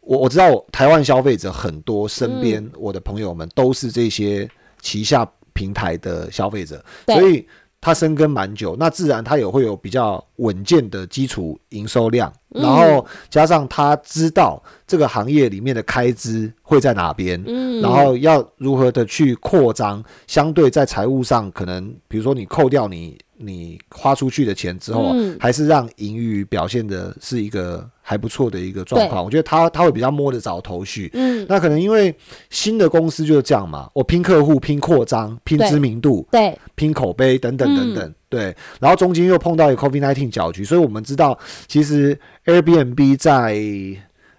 [0.05, 4.49] 我我知道台湾消费者很多，身边我的朋友们都是这些
[4.81, 7.15] 旗下平台的消费者，对。
[7.15, 7.47] 所以
[7.79, 12.63] 他深耕蛮久，那自然他也会有比较稳健的基础营收量，嗯。
[12.63, 29.23] 然后加上他知道这个行业里面的开支会在哪边，嗯，然后要如何的去扩张，相对在财务上可能，比如说你扣掉你你花出去的钱之后啊，嗯还是让盈余表现的是一个还不错的一个状况。
[29.23, 31.09] 我觉得他他会比较摸得着头绪。
[31.13, 32.15] 嗯，那可能因为
[32.49, 38.55] 新的公司就是这样嘛，我拼客户、拼扩张、拼知名度、对，拼口碑等等等等，嗯对。
[38.79, 43.55] 然后中间又碰到一个 COVID-19 搅局，所以我们知道，其实 Airbnb 在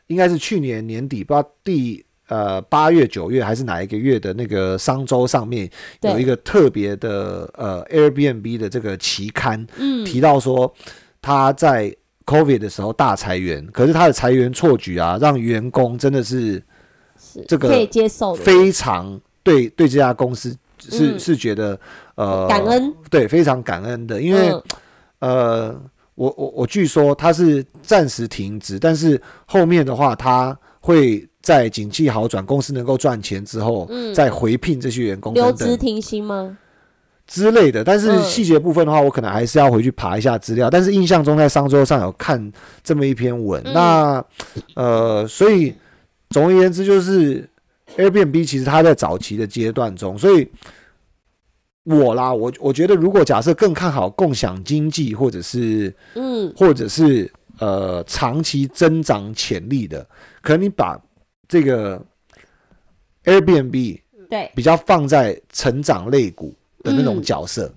[0.07, 5.69] 应该是去年年底，不知道第呃八月、九月还是哪一个月的那个商周上面
[6.03, 10.73] 有一个特别的呃 Airbnb 的这个期刊，嗯，提到说
[11.21, 11.95] 他在
[12.27, 16.63] COVID 的时候大裁员，可是他的裁员错举啊，让员工真的是
[17.19, 21.19] 是这个可以接受的，非常对对这家公司是、嗯。
[21.19, 21.79] 是觉得
[22.15, 24.63] 呃感恩，对非常感恩的，因为、嗯。
[25.21, 25.81] 呃
[26.17, 36.57] 我我我据说他是暂时停止，但是后面的话他会在景气好转、公司能够赚钱之后，嗯再回聘这些员工留职停薪吗？
[37.27, 37.85] 之类的。
[37.85, 40.71] 但是嗯细节部分的话，我可能还是要回去爬一下资料。
[40.71, 42.51] 但是印象中在商周上有看
[42.83, 44.25] 这么一篇文，嗯那
[44.75, 45.75] 呃，所以
[46.31, 47.47] 总而言之就是
[47.99, 50.51] Airbnb 其实它在早期的阶段中，所以
[51.85, 60.07] 我啦，我我觉得如果假设更看好共享经济，或者是嗯，或者是呃长期增长潜力的，
[60.41, 60.99] 可能你把
[61.49, 62.01] 这个
[63.25, 67.73] Airbnb 对，比较放在成长类股的那种嗯角色、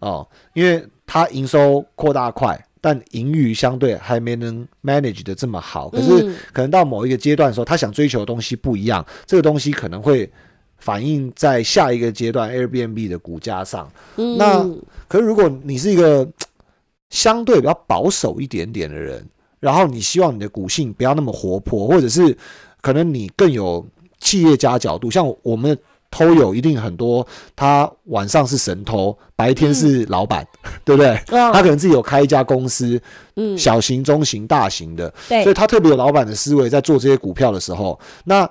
[0.00, 5.88] 哦，因为它营收扩大快，但盈余相对还没能 manage 的这么好。
[5.88, 10.30] 可是嗯可能到某一个阶段的时候，他想追求的东西不一样，这个东西可能会
[10.78, 13.90] 反映在下一个阶段 Airbnb 的股价上。
[14.16, 14.68] 嗯那
[15.08, 16.28] 可是如果你是一个
[17.10, 19.22] 相对比较保守一点点的人，
[19.60, 22.36] 然后你希望你的股性不要那么活泼，或者是
[22.82, 23.86] 可能你更有
[24.20, 25.76] 企业家角度，像我们
[26.10, 27.26] 偷友一定很多，
[27.56, 30.46] 他晚上是神偷，白天是老板，
[30.84, 31.18] 对不对？
[31.26, 33.00] 他可能自己有开一家公司，
[33.36, 38.46] 嗯，小型、中型、大型的，所以他特别有老板的思维，在做这些股票的时候，那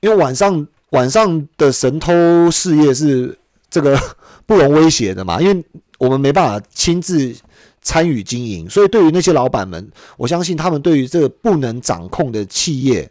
[0.00, 2.12] 因为晚上晚上的神偷
[2.50, 3.36] 事业是
[3.68, 3.98] 这个
[4.46, 5.64] 不容威胁的嘛，因为
[5.98, 7.34] 我们没办法亲自
[7.88, 13.10] 参与经营，所以对于那些老板们，我相信他们对于这个不能掌控的企业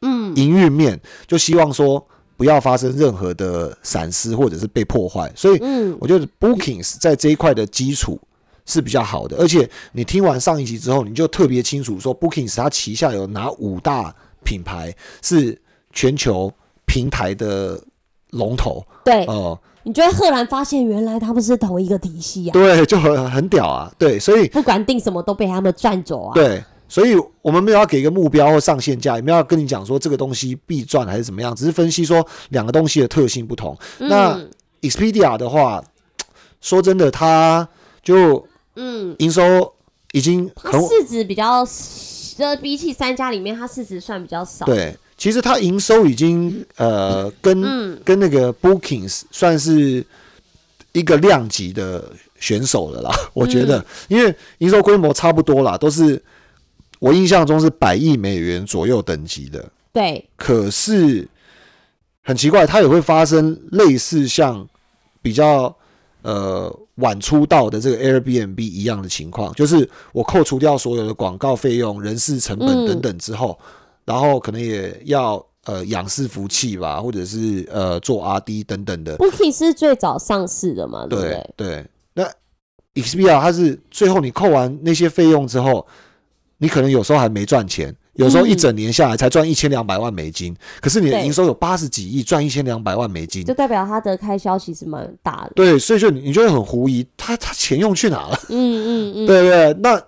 [0.00, 2.04] 嗯，营运面，就希望说
[2.36, 8.20] 不要发生任何的闪失或者是被破坏，所以嗯，我觉得 Bookings 在这一块的基础
[8.66, 14.92] 是比较好的，而且你听完上一集之后，你就特别清楚说 Bookings 它旗下有哪五大品牌
[15.22, 15.56] 是
[15.92, 16.52] 全球
[16.86, 17.80] 平台的
[18.32, 33.76] 龙头对，哦、你就会赫然发现，原来他们是同一个体系啊，对，就很很屌啊，对，所以不管定什么都被他们赚走啊。，对，所以我们没有要给一个目标或上限价，也没有要跟你讲说这个东西必赚还是怎么样，只是分析说两个东西的特性不同。
[33.98, 34.50] 那嗯
[34.82, 35.82] Expedia 的话，
[36.60, 37.68] 说真的，它
[38.02, 38.44] 就
[38.76, 39.72] 嗯，营收
[40.12, 40.50] 已经
[40.88, 41.64] 市值比较，
[42.36, 48.00] 这比起三家里面，它市值算比较少。，对，其实它营收已经呃跟、嗯。
[48.04, 50.04] 跟那个 Bookings 算是
[50.90, 52.10] 一个量级的
[52.40, 56.20] 选手了啦， 我觉得，因为营收规模差不多啦，都是
[56.98, 59.64] 我印象中是百亿美元左右等级的。
[59.92, 61.28] 对，可是
[62.24, 64.66] 很奇怪，它也会发生类似像
[65.22, 65.72] 比较
[66.22, 72.86] 呃晚出道的这个 Airbnb 一样的情况，就是我扣除掉所有的广告费用、人事成本嗯。
[72.88, 73.56] 等等之后，
[74.04, 81.86] 然后可能也要呃仰视服器吧，或者是呃做 RD 等等的，Booking 是最早上市的嘛，对不对。
[82.14, 82.24] 那
[82.94, 85.86] Expedia 它是最后你扣完那些费用之后，
[86.58, 95.52] 你可能有时候还没赚钱，有时候一嗯整年下来才赚一千两百万美金，可是你的对营收有八十几亿，赚一千两百万美金就，代表它的开销其实蛮大的。
[95.54, 98.38] 对，所以就你你就会很狐疑，他他钱用去哪了？
[98.50, 99.72] 嗯嗯嗯，对不对？
[99.80, 100.02] 那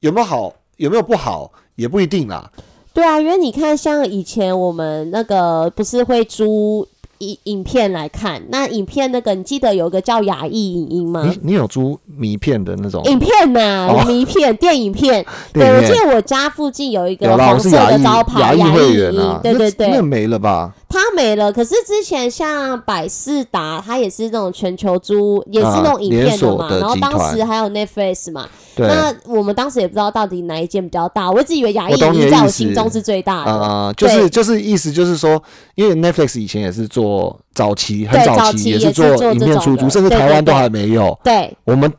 [0.00, 0.52] 有没有好？
[0.76, 1.52] 有没有不好？
[1.76, 2.50] 也不一定啦。
[2.94, 6.86] 对啊，因为你看，像以前我们那个不是会租
[7.18, 11.24] 影影片来看，那影片那个你记得有个叫雅艺影音吗？
[11.24, 13.02] 你你有租迷片的那种？
[13.04, 15.24] 影片呐、哦迷片、电影片。
[15.52, 20.72] 对，我记得我家附近有一个有啦，红色的招牌，雅艺会影音员啊，，对对那那，没了吧？
[20.88, 21.52] 它没了。
[21.52, 26.70] 可是之前像百事达，它也是那种全球租，也是那种影片啊连锁嘛。
[26.70, 28.48] 的然后当时还有 Netflix 嘛。
[28.76, 32.52] 对，那我们当时也不知道到底哪一间比较大，我一直以为雅艺我懂影音在我意思。
[32.52, 33.50] 心中是最大的。
[33.52, 34.28] 啊，就是对。
[34.28, 35.42] 就是意思就是说，
[35.74, 40.56] 因为 Netflix 以前也是做早期，很对早期也期也是做影片出租，的甚至对对台湾都对。
[40.56, 41.18] 还没有。
[41.22, 41.92] 对，我们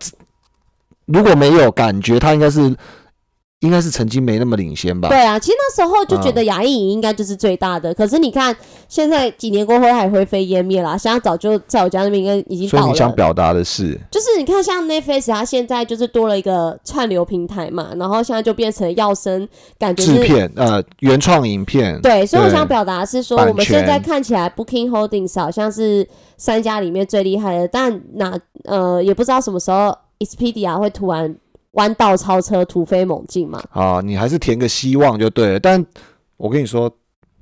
[1.05, 2.75] 如果没有，感觉它应该是
[3.65, 5.09] 应该是曾经没那么领先吧？
[5.09, 8.55] 对啊，其实那时候就觉嗯得雅艺影音应该就是最大的，可是你看
[8.87, 10.95] 现在几年过后，它也灰飞烟灭啦。
[10.95, 13.15] 现在早就在我家那边应该已经倒所以你想。
[13.15, 19.47] 表达的是，就是你看，像 Netflix，它现在就是多了一个串流平台嘛，然后现在就变成要生，
[19.79, 26.05] 感觉制是片呃原创影片，对，所以我想表达是说，我们现在看起来 Booking Holdings 好像是
[26.35, 31.33] 三家里面最厉害的，但哪呃也不知道什么时候 Expedia 会突然
[31.75, 33.63] 弯道超车，突飞猛进嘛。
[33.71, 35.59] 啊，你还是填个希望就对了。
[35.59, 35.85] 但
[36.35, 36.93] 我跟你说，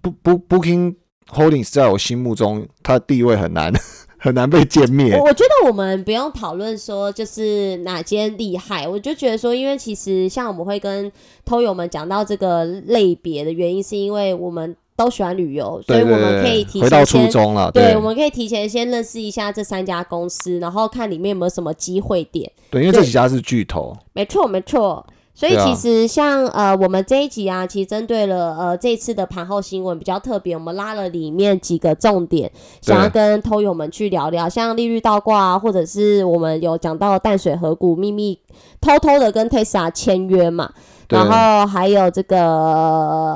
[0.02, 0.96] 不不 Booking
[1.30, 3.74] Holdings 在我心目中，它的地位很难
[4.20, 5.26] 很难被歼灭我。
[5.26, 11.12] 我觉得我们不用讨论说就是哪间厉害，我就觉得说，因为其实像我们会跟
[11.44, 17.32] 偷友们讲到这个类别的原因，是因为我们都喜欢旅游，所以我们可以对，回到提前先。
[17.32, 17.72] 初衷了。
[17.72, 22.52] 对，我们可以提前先认识一下这三家公司，然后看里面有没有什么机会点。
[22.70, 23.96] 对，因为这对几家是巨头。
[24.14, 25.06] 没错，没错。
[25.36, 38.38] 所以其实像、呃，我们这一集啊，其实针对了呃这一次的盘后新闻比较特别，我们拉了里面几个重点，想要跟偷友们去聊聊，像利率倒挂啊，或者是我们有讲到淡水河谷秘密
[38.80, 40.72] 偷偷的跟 Tesla 签约嘛，
[41.10, 43.34] 然后还有这个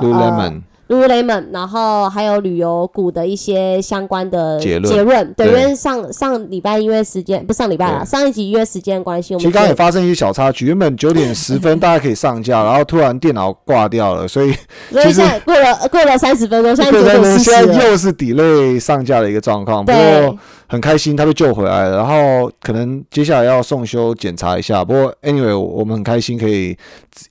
[0.88, 14.52] Lululemon，Lululemon，然后还有旅游股的一些相关的结论结论，对因为上上礼拜因为时间不上礼拜了，上一集因为时间的关系，我们其实刚刚也发生一些小插曲，原本九点十分大家可以上架，然后突然电脑挂掉了，所以
[14.90, 17.88] 所以现在过了过了三十分钟，现在九点四现在。
[17.88, 19.84] 又是 delay 上架的一个状况。
[19.84, 20.38] 不对过
[20.68, 21.96] 很开心，他被救回来了。
[21.96, 24.84] 然后可能接下来要送修检查一下。
[24.84, 26.76] 不过 anyway，我们很开心可以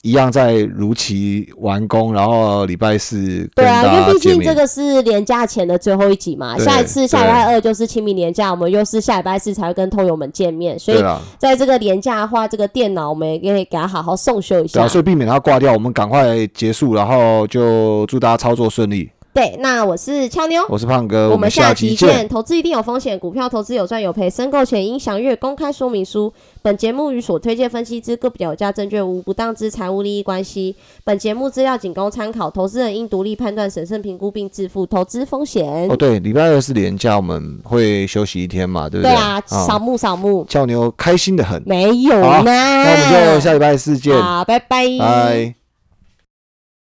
[0.01, 4.19] 一样在如期完工，然后礼拜四对啊，因为毕。
[4.27, 10.97] 竟这个是年假前的最后一集嘛，下一次下礼拜二就是清明年假，我们又是下礼拜四才会跟通友们见面，所以
[11.37, 14.87] 在这个年假的话，这个电脑我们也可以给他好好送修一下对啊，。
[14.87, 19.09] 所以避免它挂掉，我们赶快结束，然后就祝大家操作顺利。
[19.37, 22.27] 对，那我是俏妞，我是胖哥，我们下期期见。
[22.27, 26.33] 投资一定有风险，股票投资有赚有赔，申购前应详阅公开说明书。
[26.63, 30.75] 本节目与所推荐分析之个别有价证券无不当之财务利益关系。
[31.03, 35.87] 本节目资料仅供参考，投资人应独立判断、审慎评估并自负投资风险。
[35.87, 39.13] 哦，对，礼拜二是连假，我们会休息一天嘛，对不对？
[39.13, 41.61] 对啊，扫墓扫墓，俏妞开心的很。
[41.63, 44.19] 没有呢，那我们就下礼拜四见。
[44.19, 44.87] 好，拜拜。
[44.99, 45.66] 拜。